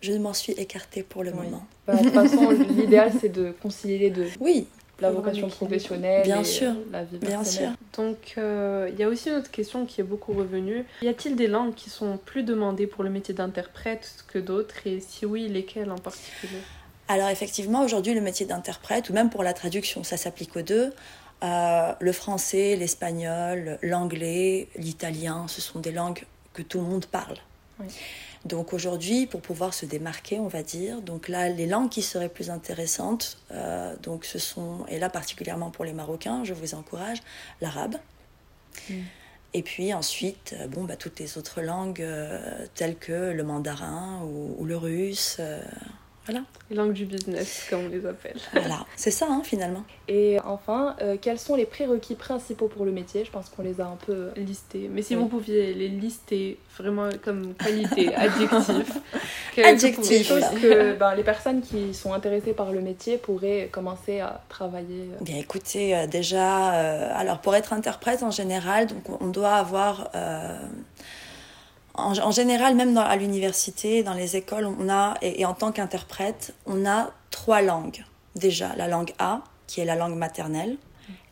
je 0.00 0.12
m'en 0.12 0.32
suis 0.32 0.52
écartée 0.52 1.02
pour 1.02 1.22
le 1.22 1.32
moment. 1.32 1.64
Bah, 1.86 1.96
de 1.96 2.04
toute 2.04 2.12
façon, 2.12 2.50
l'idéal, 2.50 3.12
c'est 3.20 3.28
de 3.28 3.52
concilier 3.62 3.98
les 3.98 4.10
deux. 4.10 4.28
Oui, 4.40 4.66
la 5.00 5.10
vocation 5.10 5.48
professionnelle 5.48 6.22
bien 6.24 6.40
et 6.40 6.44
sûr, 6.44 6.72
la 6.92 7.04
vie 7.04 7.18
bien 7.18 7.44
sûr. 7.44 7.70
Donc 7.96 8.34
euh, 8.38 8.88
il 8.92 8.98
y 8.98 9.02
a 9.02 9.08
aussi 9.08 9.28
une 9.28 9.36
autre 9.36 9.50
question 9.50 9.86
qui 9.86 10.00
est 10.00 10.04
beaucoup 10.04 10.32
revenue. 10.32 10.84
Y 11.02 11.08
a-t-il 11.08 11.36
des 11.36 11.46
langues 11.46 11.74
qui 11.74 11.90
sont 11.90 12.18
plus 12.24 12.42
demandées 12.42 12.86
pour 12.86 13.04
le 13.04 13.10
métier 13.10 13.34
d'interprète 13.34 14.24
que 14.28 14.38
d'autres? 14.38 14.86
Et 14.86 15.00
si 15.00 15.26
oui, 15.26 15.48
lesquelles 15.48 15.90
en 15.90 15.98
particulier? 15.98 16.60
Alors 17.08 17.28
effectivement, 17.28 17.82
aujourd'hui 17.82 18.14
le 18.14 18.20
métier 18.20 18.46
d'interprète 18.46 19.10
ou 19.10 19.12
même 19.12 19.30
pour 19.30 19.42
la 19.42 19.52
traduction, 19.52 20.04
ça 20.04 20.16
s'applique 20.16 20.56
aux 20.56 20.62
deux. 20.62 20.92
Euh, 21.42 21.92
le 21.98 22.12
français, 22.12 22.76
l'espagnol, 22.76 23.78
l'anglais, 23.82 24.68
l'italien, 24.76 25.46
ce 25.48 25.60
sont 25.60 25.80
des 25.80 25.90
langues 25.90 26.24
que 26.52 26.62
tout 26.62 26.78
le 26.78 26.84
monde 26.84 27.06
parle. 27.06 27.36
Oui. 27.80 27.86
Donc 28.46 28.72
aujourd'hui, 28.72 29.26
pour 29.26 29.42
pouvoir 29.42 29.74
se 29.74 29.84
démarquer, 29.84 30.38
on 30.38 30.48
va 30.48 30.62
dire, 30.62 31.02
donc 31.02 31.28
là, 31.28 31.50
les 31.50 31.66
langues 31.66 31.90
qui 31.90 32.00
seraient 32.00 32.30
plus 32.30 32.48
intéressantes, 32.48 33.38
euh, 33.52 33.94
donc 34.02 34.24
ce 34.24 34.38
sont, 34.38 34.86
et 34.88 34.98
là 34.98 35.10
particulièrement 35.10 35.70
pour 35.70 35.84
les 35.84 35.92
Marocains, 35.92 36.42
je 36.44 36.54
vous 36.54 36.74
encourage, 36.74 37.18
l'arabe. 37.60 37.96
Mm. 38.88 38.94
Et 39.52 39.62
puis 39.62 39.92
ensuite, 39.92 40.54
euh, 40.58 40.68
bon, 40.68 40.84
bah, 40.84 40.96
toutes 40.96 41.18
les 41.18 41.36
autres 41.36 41.60
langues 41.60 42.00
euh, 42.00 42.66
telles 42.74 42.96
que 42.96 43.32
le 43.32 43.42
mandarin 43.42 44.22
ou, 44.22 44.64
le 44.64 44.76
russe. 44.76 45.40
Voilà. 46.26 46.44
Les 46.68 46.76
langues 46.76 46.92
du 46.92 47.06
business, 47.06 47.66
comme 47.70 47.86
on 47.86 47.88
les 47.88 48.06
appelle. 48.06 48.36
Voilà, 48.52 48.84
c'est 48.94 49.10
ça 49.10 49.26
hein, 49.28 49.42
finalement. 49.42 49.82
Et 50.06 50.38
enfin, 50.44 50.94
euh, 51.00 51.16
quels 51.20 51.38
sont 51.38 51.56
les 51.56 51.64
prérequis 51.64 52.14
principaux 52.14 52.68
pour 52.68 52.84
le 52.84 52.92
métier? 52.92 53.24
Je 53.24 53.30
pense 53.30 53.48
qu'on 53.48 53.62
les 53.62 53.80
a 53.80 53.86
un 53.86 53.96
peu 54.06 54.28
listés. 54.36 54.88
Mais 54.92 55.02
si 55.02 55.14
vous 55.14 55.26
pouviez 55.26 55.72
les 55.72 55.88
lister 55.88 56.58
vraiment 56.78 57.08
comme 57.24 57.54
qualité, 57.54 58.14
adjectif. 58.14 58.98
adjectif. 59.56 60.28
que 60.60 60.92
ben, 60.94 61.14
les 61.14 61.24
personnes 61.24 61.62
qui 61.62 61.94
sont 61.94 62.12
intéressées 62.12 62.52
par 62.52 62.70
le 62.70 62.80
métier 62.80 63.16
pourraient 63.16 63.68
commencer 63.72 64.20
à 64.20 64.42
travailler. 64.48 65.08
Bien 65.22 65.38
écoutez, 65.38 65.96
euh, 65.96 66.06
déjà, 66.06 66.74
euh, 66.74 67.10
alors 67.14 67.40
pour 67.40 67.56
être 67.56 67.72
interprète 67.72 68.22
en 68.22 68.30
général, 68.30 68.86
donc 68.86 69.20
on 69.20 69.28
doit 69.28 69.54
avoir 69.54 70.10
en, 71.94 72.30
général, 72.30 72.74
même 72.76 72.96
à 72.96 73.16
l'université, 73.16 74.02
dans 74.02 74.14
les 74.14 74.36
écoles, 74.36 74.66
on 74.66 74.88
a, 74.88 75.14
et, 75.22 75.44
en 75.44 75.54
tant 75.54 75.72
qu'interprète, 75.72 76.54
on 76.66 76.86
a 76.86 77.10
trois 77.30 77.62
langues. 77.62 78.04
Déjà, 78.36 78.74
la 78.76 78.88
langue 78.88 79.12
A, 79.18 79.42
qui 79.66 79.80
est 79.80 79.84
la 79.84 79.96
langue 79.96 80.16
maternelle. 80.16 80.76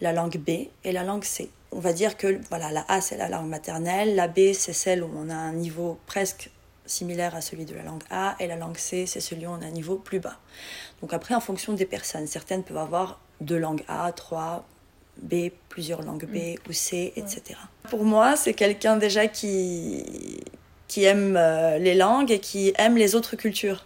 la 0.00 0.12
langue 0.12 0.38
B 0.38 0.69
et 0.85 0.93
la 0.93 1.05
langue 1.05 1.25
C. 1.25 1.50
On 1.71 1.79
va 1.79 1.93
dire 1.93 2.17
que 2.17 2.41
voilà, 2.49 2.73
la 2.73 2.85
A, 2.88 3.00
c'est 3.00 3.17
la 3.17 3.29
langue 3.29 3.49
maternelle, 3.49 4.17
la 4.17 4.27
B, 4.27 4.53
c'est 4.53 4.73
celle 4.73 5.05
où 5.05 5.11
on 5.17 5.29
a 5.29 5.35
un 5.35 5.53
niveau 5.53 5.99
presque 6.07 6.50
similaire 6.87 7.35
à 7.35 7.41
celui 7.41 7.65
de 7.65 7.75
la 7.75 7.83
langue 7.83 8.03
A, 8.11 8.35
et 8.41 8.47
la 8.47 8.57
langue 8.57 8.77
C, 8.77 9.07
c'est 9.07 9.21
celui 9.21 9.47
où 9.47 9.50
on 9.50 9.62
a 9.62 9.67
un 9.67 9.71
niveau 9.71 9.97
plus 9.97 10.21
bas. 10.21 10.38
Donc 11.00 11.12
après, 11.12 11.35
en 11.35 11.41
fonction 11.41 11.75
des 11.75 11.85
personnes, 11.85 12.27
certaines 12.27 12.62
peuvent 12.62 12.79
avoir 12.79 13.21
deux 13.41 13.59
langues 13.59 13.85
A, 13.88 14.11
trois, 14.12 14.65
B, 15.23 15.51
plusieurs 15.69 16.03
langues 16.03 16.27
B 16.27 16.37
mm. 16.37 16.69
ou 16.69 16.73
C, 16.73 17.13
etc. 17.17 17.43
Pour 17.91 18.05
moi, 18.05 18.37
c'est 18.37 18.55
quelqu'un 18.55 18.97
déjà 18.97 19.27
qui, 19.27 20.05
qui 20.89 21.05
aime 21.05 21.37
euh, 21.37 21.79
les 21.79 21.95
langues 21.95 22.31
et 22.31 22.39
qui 22.39 22.73
aime 22.79 22.97
les 22.97 23.15
autres 23.15 23.37
cultures. 23.37 23.85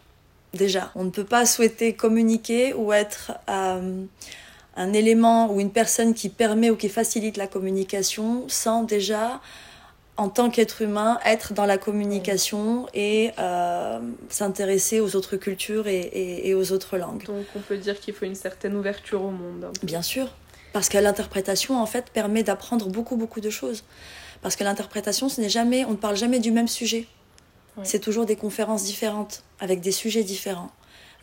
Déjà, 0.55 0.93
on 0.95 1.05
ne 1.05 1.11
peut 1.11 1.25
pas 1.25 1.47
souhaiter 1.47 1.95
communiquer 1.95 2.75
ou 2.75 2.93
être 2.93 3.33
euh, 3.49 4.05
un 4.77 4.93
élément 4.93 5.53
ou 5.53 5.61
une 5.61 5.71
personne 5.71 6.15
qui 6.15 6.29
permet 6.29 6.71
ou 6.71 6.77
qui 6.77 6.89
facilite 6.89 7.37
la 7.37 7.47
communication 7.47 8.45
sans 8.49 8.83
déjà 8.83 9.41
en 10.19 10.29
tant 10.29 10.51
qu'être 10.51 10.83
humain, 10.83 11.19
être 11.25 11.55
dans 11.55 11.65
la 11.65 11.79
communication 11.79 12.87
et 12.93 13.31
euh, 13.39 13.99
s'intéresser 14.29 15.01
aux 15.01 15.17
autres 15.17 15.37
cultures 15.37 15.87
et, 15.89 16.55
aux 16.55 16.73
autres 16.73 16.99
langues. 16.99 17.25
Donc 17.25 17.47
on 17.57 17.61
peut 17.61 17.79
dire 17.79 17.99
qu'il 17.99 18.13
faut 18.15 18.27
une 18.27 18.35
certaine 18.35 18.77
ouverture 18.77 19.23
au 19.23 19.31
monde. 19.31 19.73
Bien 19.83 20.03
sûr, 20.03 20.29
parce 20.73 20.89
que 20.89 20.99
l'interprétation 20.99 21.81
en 21.81 21.87
fait 21.87 22.11
permet 22.11 22.43
d'apprendre 22.43 22.89
beaucoup 22.89 23.17
beaucoup 23.17 23.41
de 23.41 23.51
choses. 23.51 23.85
Parce 24.43 24.57
que 24.57 24.65
l'interprétation, 24.65 25.29
ce 25.29 25.41
n'est 25.41 25.49
jamais, 25.49 25.85
on 25.85 25.93
ne 25.93 25.97
parle 25.97 26.17
jamais 26.17 26.41
du 26.41 26.51
même 26.51 26.69
sujet. 26.69 27.07
C'est 27.85 28.01
toujours 28.01 28.27
des 28.27 28.37
conférences 28.37 28.85
différentes 28.85 29.45
avec 29.59 29.81
des 29.81 29.93
sujets 29.93 30.25
différents. 30.25 30.71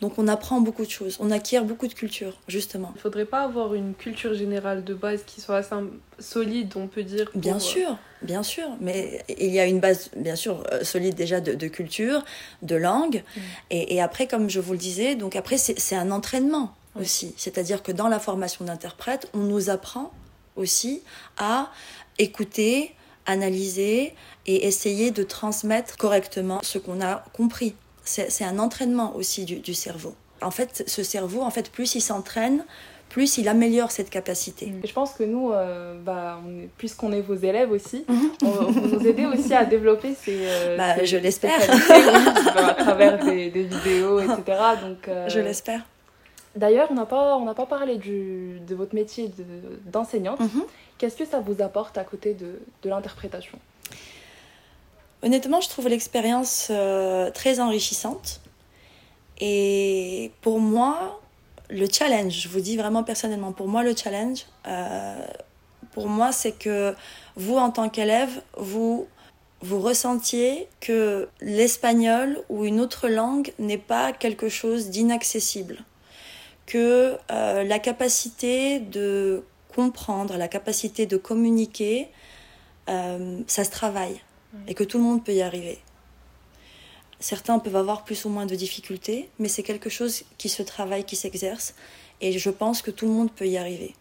Donc 0.00 0.18
on 0.18 0.28
apprend 0.28 0.60
beaucoup 0.60 0.84
de 0.84 0.90
choses, 0.90 1.18
on 1.20 1.30
acquiert 1.30 1.64
beaucoup 1.64 1.86
de 1.86 1.92
culture, 1.92 2.38
justement. 2.48 2.90
Il 2.94 2.96
ne 2.96 3.02
faudrait 3.02 3.26
pas 3.26 3.42
avoir 3.42 3.74
une 3.74 3.94
culture 3.94 4.32
générale 4.32 4.82
de 4.82 4.94
base 4.94 5.22
qui 5.26 5.42
soit 5.42 5.58
assez 5.58 5.74
solide, 6.18 6.72
on 6.76 6.86
peut 6.86 7.02
dire. 7.02 7.30
Bien 7.34 7.56
euh, 7.56 7.60
sûr, 7.60 7.98
bien 8.22 8.42
sûr. 8.42 8.66
Mais 8.80 9.22
il 9.28 9.50
y 9.50 9.60
a 9.60 9.66
une 9.66 9.78
base, 9.78 10.10
bien 10.16 10.36
sûr, 10.36 10.64
euh, 10.72 10.84
solide 10.84 11.14
déjà 11.14 11.40
de, 11.40 11.68
culture, 11.68 12.24
de 12.62 12.76
langue. 12.76 13.22
Mm. 13.36 13.40
Et, 13.70 14.00
après, 14.00 14.26
comme 14.26 14.48
je 14.48 14.58
vous 14.58 14.72
le 14.72 14.78
disais, 14.78 15.16
donc 15.16 15.36
après, 15.36 15.58
c'est 15.58 15.96
un 15.96 16.10
entraînement 16.10 16.74
aussi. 16.98 17.34
C'est-à-dire 17.36 17.82
que 17.82 17.92
dans 17.92 18.08
la 18.08 18.18
formation 18.18 18.64
d'interprète, 18.64 19.28
on 19.34 19.38
nous 19.38 19.70
apprend 19.70 20.12
aussi 20.56 21.02
à 21.38 21.70
écouter, 22.18 22.94
analyser 23.26 24.14
et 24.46 24.66
essayer 24.66 25.10
de 25.10 25.22
transmettre 25.22 25.96
correctement 25.96 26.60
ce 26.62 26.78
qu'on 26.78 27.00
a 27.00 27.24
compris 27.32 27.74
c'est 28.04 28.44
un 28.44 28.58
entraînement 28.58 29.14
aussi 29.16 29.44
du, 29.44 29.74
cerveau. 29.74 30.14
En 30.42 30.50
fait, 30.50 30.84
ce 30.86 31.02
cerveau, 31.02 31.42
en 31.42 31.50
fait, 31.50 31.70
plus 31.70 31.94
il 31.94 32.00
s'entraîne, 32.00 32.64
plus 33.08 33.38
il 33.38 33.48
améliore 33.48 33.90
cette 33.90 34.10
capacité. 34.10 34.72
je 34.84 34.92
pense 34.92 35.12
que 35.12 35.24
nous, 35.24 35.52
euh, 35.52 35.94
bah, 36.02 36.38
puisqu'on 36.78 37.12
est 37.12 37.20
vos 37.20 37.34
élèves 37.34 37.70
aussi, 37.70 38.04
mhm. 38.08 38.30
on, 38.44 38.70
vous 38.70 38.96
nous 38.96 39.06
aider 39.06 39.26
aussi 39.26 39.52
à 39.52 39.64
développer 39.64 40.14
ces, 40.14 40.38
euh, 40.42 40.76
bah, 40.76 41.04
je 41.04 41.16
l'espère, 41.16 41.60
à 42.56 42.74
travers 42.74 43.24
des, 43.24 43.50
vidéos, 43.50 44.20
etc. 44.20 44.58
Donc, 44.82 45.08
euh, 45.08 45.28
je 45.28 45.40
l'espère. 45.40 45.82
D'ailleurs, 46.56 46.88
on 46.90 46.94
n'a 46.94 47.06
pas, 47.06 47.36
on 47.36 47.52
pas 47.54 47.66
parlé 47.66 47.96
du, 47.96 48.60
de 48.66 48.74
votre 48.74 48.94
métier 48.94 49.30
d'enseignante. 49.86 50.40
Mhm. 50.40 50.64
Qu'est-ce 50.98 51.16
que 51.16 51.24
ça 51.24 51.40
vous 51.40 51.62
apporte 51.62 51.96
à 51.96 52.04
côté 52.04 52.34
de, 52.34 52.60
de 52.82 52.88
l'interprétation? 52.88 53.58
Honnêtement, 55.22 55.60
je 55.60 55.68
trouve 55.68 55.88
l'expérience 55.88 56.68
euh, 56.70 57.30
très 57.30 57.60
enrichissante. 57.60 58.40
Et 59.38 60.32
pour 60.40 60.60
moi, 60.60 61.20
le 61.68 61.86
challenge, 61.90 62.32
je 62.32 62.48
vous 62.48 62.60
dis 62.60 62.76
vraiment 62.76 63.04
personnellement, 63.04 63.52
pour 63.52 63.68
moi, 63.68 63.82
le 63.82 63.94
challenge, 63.94 64.44
euh, 64.66 65.16
pour 65.92 66.08
moi, 66.08 66.32
c'est 66.32 66.52
que 66.52 66.94
vous, 67.36 67.56
en 67.56 67.70
tant 67.70 67.88
qu'élève, 67.88 68.42
vous, 68.56 69.06
vous 69.62 69.80
ressentiez 69.80 70.68
que 70.80 71.28
l'espagnol 71.40 72.42
ou 72.48 72.64
une 72.64 72.80
autre 72.80 73.08
langue 73.08 73.52
n'est 73.58 73.78
pas 73.78 74.12
quelque 74.12 74.48
chose 74.48 74.90
d'inaccessible. 74.90 75.84
Que 76.70 77.16
euh, 77.30 77.64
la 77.64 77.78
capacité 77.78 78.78
de 78.78 79.42
comprendre, 79.74 80.36
la 80.36 80.48
capacité 80.48 81.06
de 81.06 81.16
communiquer, 81.16 82.08
ça 83.46 83.62
se 83.62 83.70
travaille 83.70 84.20
et 84.66 84.74
que 84.74 84.82
tout 84.82 84.98
le 84.98 85.04
monde 85.04 85.24
peut 85.24 85.32
y 85.32 85.42
arriver. 85.42 85.78
Certains 87.20 87.58
peuvent 87.58 87.76
avoir 87.76 88.04
plus 88.04 88.24
ou 88.24 88.30
moins 88.30 88.46
de 88.46 88.54
difficultés, 88.54 89.28
mais 89.38 89.48
c'est 89.48 89.62
quelque 89.62 89.90
chose 89.90 90.24
qui 90.38 90.48
se 90.48 90.62
travaille, 90.62 91.04
qui 91.04 91.16
s'exerce, 91.16 91.74
et 92.20 92.36
je 92.38 92.50
pense 92.50 92.82
que 92.82 92.90
tout 92.90 93.06
le 93.06 93.12
monde 93.12 93.30
peut 93.30 93.46
y 93.46 93.58
arriver. 93.58 93.94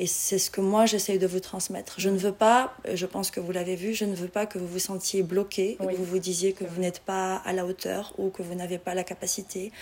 Et 0.00 0.06
c'est 0.06 0.38
ce 0.38 0.48
que 0.48 0.60
moi 0.60 0.86
j'essaye 0.86 1.18
de 1.18 1.26
vous 1.26 1.40
transmettre. 1.40 1.94
Je 1.98 2.08
ne 2.08 2.16
veux 2.16 2.32
pas, 2.32 2.72
je 2.94 3.04
pense 3.04 3.32
que 3.32 3.40
vous 3.40 3.50
l'avez 3.50 3.74
vu, 3.74 3.94
je 3.94 4.04
ne 4.04 4.14
veux 4.14 4.28
pas 4.28 4.46
que 4.46 4.56
vous 4.56 4.66
vous 4.68 4.78
sentiez 4.78 5.24
bloqué, 5.24 5.76
que 5.80 5.96
vous 5.96 6.04
vous 6.04 6.20
disiez 6.20 6.52
que 6.52 6.64
vous 6.64 6.80
n'êtes 6.80 7.00
pas 7.00 7.36
à 7.44 7.52
la 7.52 7.66
hauteur 7.66 8.12
ou 8.16 8.30
que 8.30 8.40
vous 8.42 8.54
n'avez 8.54 8.78
pas 8.78 8.94
la 8.94 9.02
capacité, 9.02 9.72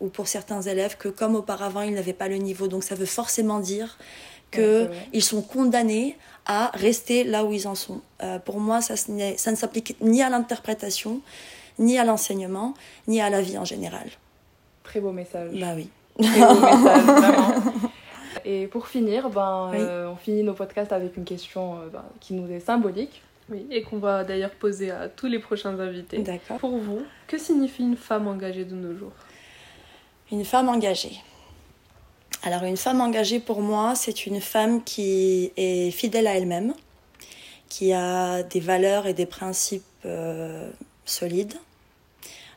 ou 0.00 0.06
pour 0.06 0.28
certains 0.28 0.62
élèves 0.62 0.96
que 0.96 1.08
comme 1.08 1.34
auparavant 1.34 1.82
ils 1.82 1.92
n'avaient 1.92 2.12
pas 2.12 2.28
le 2.28 2.36
niveau. 2.36 2.68
Donc 2.68 2.84
ça 2.84 2.94
veut 2.94 3.04
forcément 3.04 3.58
dire 3.58 3.98
qu'ils 4.52 5.24
sont 5.24 5.42
condamnés 5.42 6.16
à 6.46 6.70
rester 6.74 7.24
là 7.24 7.44
où 7.44 7.52
ils 7.52 7.66
en 7.66 7.74
sont. 7.74 8.00
Euh, 8.22 8.38
pour 8.38 8.60
moi, 8.60 8.80
ça, 8.80 8.94
ça 8.96 9.50
ne 9.50 9.56
s'applique 9.56 9.96
ni 10.00 10.22
à 10.22 10.30
l'interprétation, 10.30 11.20
ni 11.80 11.98
à 11.98 12.04
l'enseignement, 12.04 12.74
ni 13.08 13.20
à 13.20 13.28
la 13.28 13.40
vie 13.40 13.58
en 13.58 13.64
général. 13.64 14.08
Très 14.84 15.00
beau 15.00 15.10
message. 15.10 15.50
Bah 15.58 15.72
oui. 15.74 15.88
Très 16.22 16.40
beau 16.46 16.60
message, 16.60 17.04
vraiment. 17.04 17.54
Et 18.44 18.66
pour 18.66 18.88
finir, 18.88 19.30
ben, 19.30 19.72
euh, 19.74 20.08
on 20.08 20.16
finit 20.16 20.42
nos 20.42 20.54
podcasts 20.54 20.92
avec 20.92 21.16
une 21.16 21.24
question 21.24 21.76
euh, 21.76 21.88
ben, 21.92 22.04
qui 22.20 22.34
nous 22.34 22.50
est 22.50 22.60
symbolique. 22.60 23.22
Oui, 23.50 23.66
et 23.70 23.82
qu'on 23.82 23.98
va 23.98 24.24
d'ailleurs 24.24 24.52
poser 24.52 24.90
à 24.90 25.08
tous 25.08 25.26
les 25.26 25.38
prochains 25.38 25.78
invités. 25.78 26.18
D'accord. 26.18 26.56
Pour 26.58 26.78
vous, 26.78 27.02
que 27.26 27.36
signifie 27.36 27.82
une 27.82 27.96
femme 27.96 28.26
engagée 28.26 28.64
de 28.64 28.74
nos 28.74 28.96
jours? 28.96 29.12
Une 30.32 30.44
femme 30.46 30.70
engagée. 30.70 31.20
Alors 32.42 32.64
une 32.64 32.76
femme 32.76 33.00
engagée 33.00 33.40
pour 33.40 33.60
moi, 33.60 33.94
c'est 33.94 34.26
une 34.26 34.40
femme 34.40 34.82
qui 34.82 35.52
est 35.56 35.90
fidèle 35.90 36.26
à 36.26 36.36
elle-même, 36.36 36.74
qui 37.68 37.92
a 37.92 38.42
des 38.42 38.60
valeurs 38.60 39.06
et 39.06 39.14
des 39.14 39.26
principes 39.26 39.84
euh, 40.04 40.70
solides, 41.04 41.54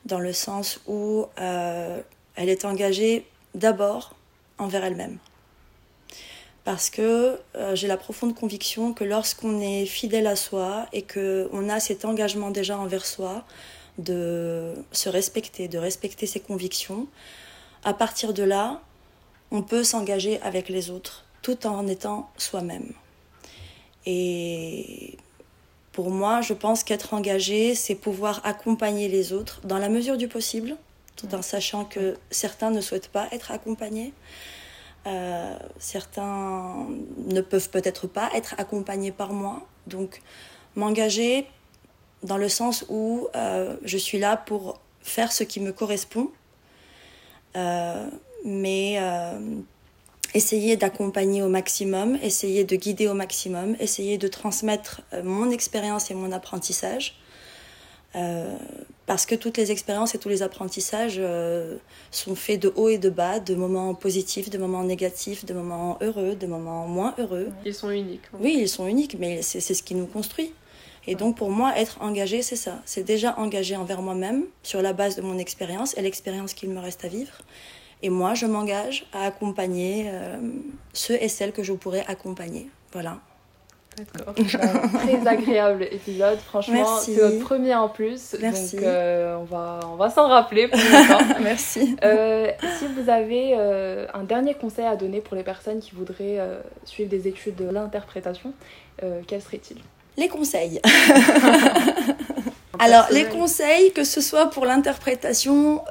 dans 0.05 0.19
le 0.19 0.33
sens 0.33 0.81
où 0.87 1.25
euh, 1.39 2.01
elle 2.35 2.49
est 2.49 2.65
engagée 2.65 3.25
d'abord 3.55 4.15
envers 4.57 4.83
elle-même. 4.83 5.17
Parce 6.67 6.89
que 6.89 7.39
euh, 7.55 7.75
j'ai 7.77 7.87
la 7.87 7.95
profonde 7.95 8.35
conviction 8.35 8.91
que 8.91 9.05
lorsqu'on 9.05 9.61
est 9.61 9.85
fidèle 9.85 10.27
à 10.27 10.35
soi 10.35 10.85
et 10.91 11.01
qu'on 11.01 11.69
a 11.69 11.79
cet 11.79 12.03
engagement 12.03 12.51
déjà 12.51 12.77
envers 12.77 13.05
soi, 13.05 13.45
de 13.97 14.73
se 14.91 15.07
respecter, 15.07 15.69
de 15.69 15.77
respecter 15.77 16.25
ses 16.25 16.41
convictions, 16.41 17.07
à 17.85 17.93
partir 17.93 18.33
de 18.33 18.43
là, 18.43 18.81
on 19.49 19.61
peut 19.61 19.85
s'engager 19.85 20.41
avec 20.41 20.67
les 20.67 20.89
autres 20.89 21.23
tout 21.41 21.65
en 21.67 21.87
étant 21.87 22.29
soi-même. 22.35 22.91
Et 24.05 25.15
pour 25.93 26.09
moi, 26.09 26.41
je 26.41 26.51
pense 26.51 26.83
qu'être 26.83 27.13
engagé, 27.13 27.75
c'est 27.75 27.95
pouvoir 27.95 28.41
accompagner 28.43 29.07
les 29.07 29.31
autres 29.31 29.61
dans 29.63 29.77
la 29.77 29.87
mesure 29.87 30.17
du 30.17 30.27
possible, 30.27 30.75
tout 31.15 31.33
en 31.33 31.41
sachant 31.41 31.85
que 31.85 32.17
certains 32.29 32.71
ne 32.71 32.81
souhaitent 32.81 33.07
pas 33.07 33.29
être 33.31 33.51
accompagnés. 33.51 34.11
Euh, 35.07 35.57
certains 35.79 36.85
ne 37.27 37.39
peuvent 37.39 37.69
peut-être 37.69 38.07
pas 38.07 38.29
être 38.33 38.55
accompagnés 38.57 39.11
par 39.11 39.31
moi. 39.31 39.65
Donc, 39.87 40.21
m'engager 40.75 41.47
dans 42.23 42.37
le 42.37 42.49
sens 42.49 42.85
où 42.89 43.27
euh, 43.35 43.77
je 43.83 43.97
suis 43.97 44.19
là 44.19 44.35
pour 44.35 44.81
faire 45.01 45.31
ce 45.31 45.43
qui 45.45 45.61
me 45.61 45.71
correspond, 45.71 46.29
euh, 47.55 48.09
mais 48.43 48.99
essayer 50.33 50.75
d'accompagner 50.75 51.41
au 51.41 51.47
maximum, 51.47 52.17
essayer 52.21 52.65
de 52.65 52.75
guider 52.75 53.07
au 53.07 53.13
maximum, 53.13 53.77
essayer 53.79 54.17
de 54.17 54.27
transmettre 54.27 55.01
mon 55.23 55.49
expérience 55.51 56.11
et 56.11 56.15
mon 56.15 56.33
apprentissage. 56.33 57.17
Euh, 59.07 59.17
parce 59.17 59.25
que 59.25 59.35
toutes 59.35 59.57
les 59.57 59.71
expériences 59.71 60.15
et 60.15 60.19
tous 60.19 60.29
les 60.29 60.43
apprentissages 60.43 61.21
sont 62.11 62.35
faits 62.35 62.61
de 62.61 62.73
haut 62.75 62.89
et 62.89 62.97
de 62.97 63.09
bas, 63.09 63.39
de 63.39 63.55
moments 63.55 63.95
positifs, 63.95 64.49
de 64.49 64.57
moments 64.57 64.83
négatifs, 64.83 65.45
de 65.45 65.53
moments 65.53 65.97
heureux, 66.01 66.35
de 66.35 66.45
moments 66.45 66.87
moins 66.87 67.15
heureux. 67.17 67.49
Ils 67.65 67.73
sont 67.73 67.89
uniques. 67.89 68.29
Oui, 68.39 68.57
ils 68.59 68.69
sont 68.69 68.85
uniques, 68.87 69.15
mais 69.17 69.41
c'est 69.41 69.61
ce 69.61 69.81
qui 69.81 69.95
nous 69.95 70.07
construit. 70.07 70.53
Et 71.07 71.15
donc 71.15 71.37
pour 71.37 71.49
moi, 71.49 71.73
être 71.77 72.01
engagé, 72.01 72.41
c'est 72.41 72.57
ça. 72.57 72.81
C'est 72.85 73.03
déjà 73.03 73.33
engagé 73.39 73.75
envers 73.77 74.01
moi-même 74.01 74.43
sur 74.61 74.81
la 74.81 74.93
base 74.93 75.15
de 75.15 75.21
mon 75.21 75.37
expérience 75.37 75.97
et 75.97 76.01
l'expérience 76.01 76.53
qu'il 76.53 76.69
me 76.69 76.79
reste 76.79 77.05
à 77.05 77.07
vivre. 77.07 77.33
Et 78.03 78.09
moi, 78.09 78.35
je 78.35 78.45
m'engage 78.45 79.07
à 79.13 79.25
accompagner 79.25 80.05
euh, 80.07 80.37
ceux 80.93 81.15
et 81.21 81.29
celles 81.29 81.53
que 81.53 81.63
je 81.63 81.73
pourrais 81.73 82.05
accompagner. 82.07 82.69
Voilà. 82.91 83.19
D'accord. 83.97 84.35
très 84.35 85.27
agréable 85.27 85.87
épisode. 85.91 86.37
Franchement, 86.39 86.99
c'est 86.99 87.15
notre 87.15 87.39
premier 87.39 87.73
en 87.73 87.89
plus. 87.89 88.35
Merci. 88.39 88.75
Donc, 88.75 88.85
euh, 88.85 89.37
on 89.37 89.43
va, 89.43 89.79
on 89.91 89.95
va 89.95 90.11
s'en 90.11 90.27
rappeler 90.27 90.67
pour 90.67 90.79
Merci. 91.41 91.95
Euh, 92.03 92.51
si 92.77 92.85
vous 92.87 93.09
avez 93.09 93.55
euh, 93.57 94.05
un 94.13 94.23
dernier 94.23 94.53
conseil 94.53 94.85
à 94.85 94.95
donner 94.95 95.19
pour 95.19 95.35
les 95.35 95.43
personnes 95.43 95.79
qui 95.79 95.95
voudraient 95.95 96.37
suivre 96.85 97.09
des 97.09 97.27
études 97.27 97.55
de 97.55 97.69
l'interprétation, 97.69 98.53
quel 99.27 99.41
serait-il 99.41 99.77
Les 100.15 100.27
conseils. 100.27 100.79
Alors, 102.79 103.07
les 103.11 103.25
conseils, 103.25 103.91
que 103.93 104.03
ce 104.03 104.21
soit 104.21 104.51
pour 104.51 104.65
l'interprétation 104.65 105.83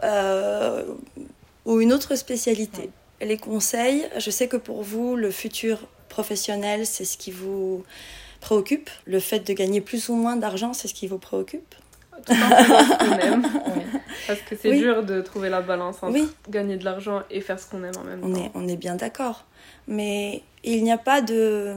ou 1.65 1.81
une 1.81 1.93
autre 1.93 2.15
spécialité. 2.15 2.91
Les 3.21 3.39
conseils, 3.39 4.07
je 4.17 4.31
sais 4.31 4.47
que 4.47 4.57
pour 4.57 4.83
vous, 4.83 5.17
le 5.17 5.33
futur 5.33 5.81
professionnel, 6.17 6.87
c'est 6.87 7.05
ce 7.05 7.19
qui 7.19 7.31
vous 7.31 7.85
préoccupe. 8.41 8.89
Le 9.05 9.21
fait 9.21 9.41
de 9.41 9.53
gagner 9.53 9.83
plus 9.83 10.09
ou 10.09 10.15
moins 10.15 10.37
d'argent, 10.37 10.73
c'est 10.73 10.89
ce 10.89 10.95
qui 10.95 11.07
vous 11.09 11.19
préoccupe. 11.19 11.75
Tout 12.25 12.33
en 12.33 13.19
aime. 13.19 13.47
Parce 14.27 14.41
que 14.41 14.57
c'est 14.57 14.79
dur 14.79 15.05
de 15.05 15.21
trouver 15.21 15.51
la 15.51 15.61
balance 15.61 15.97
entre 16.03 16.19
gagner 16.49 16.79
de 16.79 16.87
l'argent 16.87 17.21
et 17.31 17.43
faire 17.43 17.61
ce 17.61 17.67
qu'on 17.67 17.85
aime 17.85 17.99
en 17.99 18.05
même 18.05 18.21
on 18.25 18.33
temps. 18.33 18.45
Est, 18.45 18.51
on 18.55 18.67
est 18.67 18.79
bien 18.79 18.95
d'accord. 18.95 19.45
Mais 19.89 20.43
il 20.65 20.83
n'y 20.83 20.93
a 20.93 20.97
pas 20.97 21.21
de... 21.21 21.75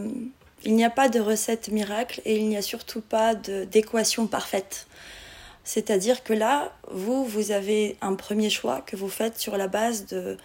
Il 0.63 0.75
n'y 0.75 0.85
a 0.85 0.89
pas 0.89 1.09
de 1.09 1.19
recette 1.19 1.69
miracle 1.69 2.21
et 2.25 2.35
il 2.37 2.47
n'y 2.47 2.57
a 2.57 2.61
surtout 2.61 3.01
pas 3.01 3.33
d'équation 3.35 4.27
parfaite. 4.27 4.87
C'est-à-dire 5.63 6.23
que 6.23 6.33
là, 6.33 6.73
vous, 6.91 7.23
vous 7.25 7.51
avez 7.51 7.97
un 8.01 8.15
premier 8.15 8.49
choix 8.49 8.81
que 8.85 8.97
vous 8.97 9.07
faites 9.07 9.37
sur 9.39 9.55
la 9.55 9.67
base 9.67 10.05
de, 10.07 10.37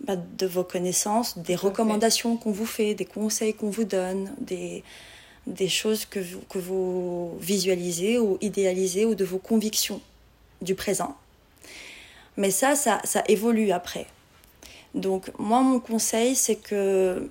bah, 0.00 0.16
de 0.16 0.46
vos 0.46 0.64
connaissances, 0.64 1.38
des 1.38 1.56
recommandations 1.56 2.36
qu'on 2.36 2.52
vous 2.52 2.66
fait, 2.66 2.94
des 2.94 3.04
conseils 3.04 3.54
qu'on 3.54 3.70
vous 3.70 3.84
donne, 3.84 4.32
des, 4.38 4.82
des 5.46 5.68
choses 5.68 6.04
que 6.04 6.20
vous, 6.20 6.40
que 6.48 6.58
vous 6.58 7.36
visualisez 7.40 8.18
ou 8.18 8.38
idéalisez 8.40 9.04
ou 9.04 9.14
de 9.14 9.24
vos 9.24 9.38
convictions 9.38 10.00
du 10.62 10.74
présent. 10.74 11.16
Mais 12.36 12.50
ça, 12.50 12.74
ça, 12.74 13.00
ça 13.04 13.22
évolue 13.28 13.70
après. 13.70 14.06
Donc 14.94 15.30
moi, 15.38 15.62
mon 15.62 15.80
conseil, 15.80 16.34
c'est 16.34 16.56
que 16.56 17.30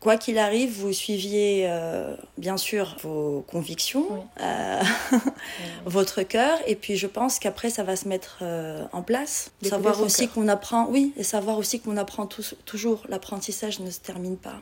quoi 0.00 0.16
qu'il 0.16 0.38
arrive, 0.38 0.80
vous 0.80 0.92
suiviez 0.92 1.66
euh, 1.68 2.14
bien 2.36 2.56
sûr 2.56 2.96
vos 3.02 3.44
convictions, 3.48 4.26
euh, 4.40 4.80
votre 5.84 6.22
cœur, 6.22 6.58
et 6.66 6.76
puis 6.76 6.96
je 6.96 7.06
pense 7.06 7.38
qu'après 7.38 7.70
ça 7.70 7.82
va 7.82 7.96
se 7.96 8.08
mettre 8.08 8.38
euh, 8.42 8.84
en 8.92 9.02
place. 9.02 9.50
savoir 9.62 10.00
aussi 10.00 10.28
qu'on 10.28 10.48
apprend, 10.48 10.86
oui, 10.88 11.12
et 11.16 11.22
savoir 11.22 11.58
aussi 11.58 11.80
qu'on 11.80 11.96
apprend 11.96 12.28
toujours. 12.64 13.02
L'apprentissage 13.08 13.80
ne 13.80 13.90
se 13.90 14.00
termine 14.00 14.36
pas. 14.36 14.60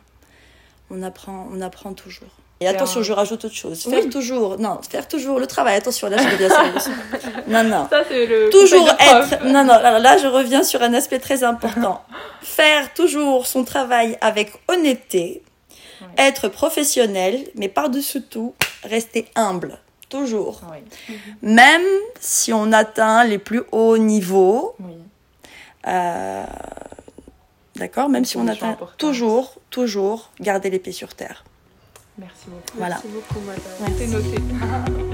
On 0.90 1.02
apprend, 1.02 1.48
on 1.52 1.60
apprend 1.60 1.92
toujours. 1.92 2.28
Et 2.60 2.66
attention, 2.66 3.02
je 3.02 3.12
rajoute 3.12 3.44
autre 3.44 3.54
chose. 3.54 3.82
Faire 3.82 4.08
toujours, 4.08 4.58
non, 4.58 4.80
faire 4.88 5.06
toujours 5.06 5.38
le 5.38 5.46
travail. 5.46 5.76
Attention, 5.76 6.08
là, 6.08 6.16
je 6.16 6.28
reviens 6.28 6.48
sur 6.80 6.92
Non, 7.48 7.64
non. 7.64 7.86
Ça, 7.90 8.02
c'est 8.08 8.24
le. 8.24 8.48
Toujours 8.48 8.88
être. 8.98 9.44
Non, 9.44 9.62
non, 9.62 9.78
là, 9.78 9.98
là, 9.98 10.16
je 10.16 10.26
reviens 10.26 10.62
sur 10.62 10.82
un 10.82 10.94
aspect 10.94 11.18
très 11.18 11.44
important. 11.44 12.02
faire 12.40 12.94
toujours 12.94 13.46
son 13.46 13.64
travail 13.64 14.16
avec 14.22 14.52
honnêteté, 14.68 15.42
être 16.16 16.48
professionnel, 16.48 17.46
mais 17.56 17.68
par-dessus 17.68 18.22
tout, 18.22 18.54
rester 18.84 19.26
humble. 19.34 19.78
Toujours. 20.08 20.62
Même 21.42 21.82
si 22.20 22.54
on 22.54 22.72
atteint 22.72 23.24
les 23.24 23.38
plus 23.38 23.64
hauts 23.70 23.98
niveaux. 23.98 24.76
Euh, 25.86 26.44
d'accord 27.76 28.08
Même 28.08 28.24
si 28.24 28.36
on 28.36 28.46
atteint. 28.48 28.76
Toujours, 28.98 29.54
toujours 29.70 30.30
garder 30.40 30.70
les 30.70 30.78
pieds 30.78 30.92
sur 30.92 31.14
terre. 31.14 31.44
Merci 32.18 32.46
beaucoup. 32.46 32.78
Voilà. 32.78 33.00
Merci 33.02 33.08
beaucoup, 33.08 33.40
madame. 33.46 33.94
C'est 33.98 34.06
noté. 34.06 35.02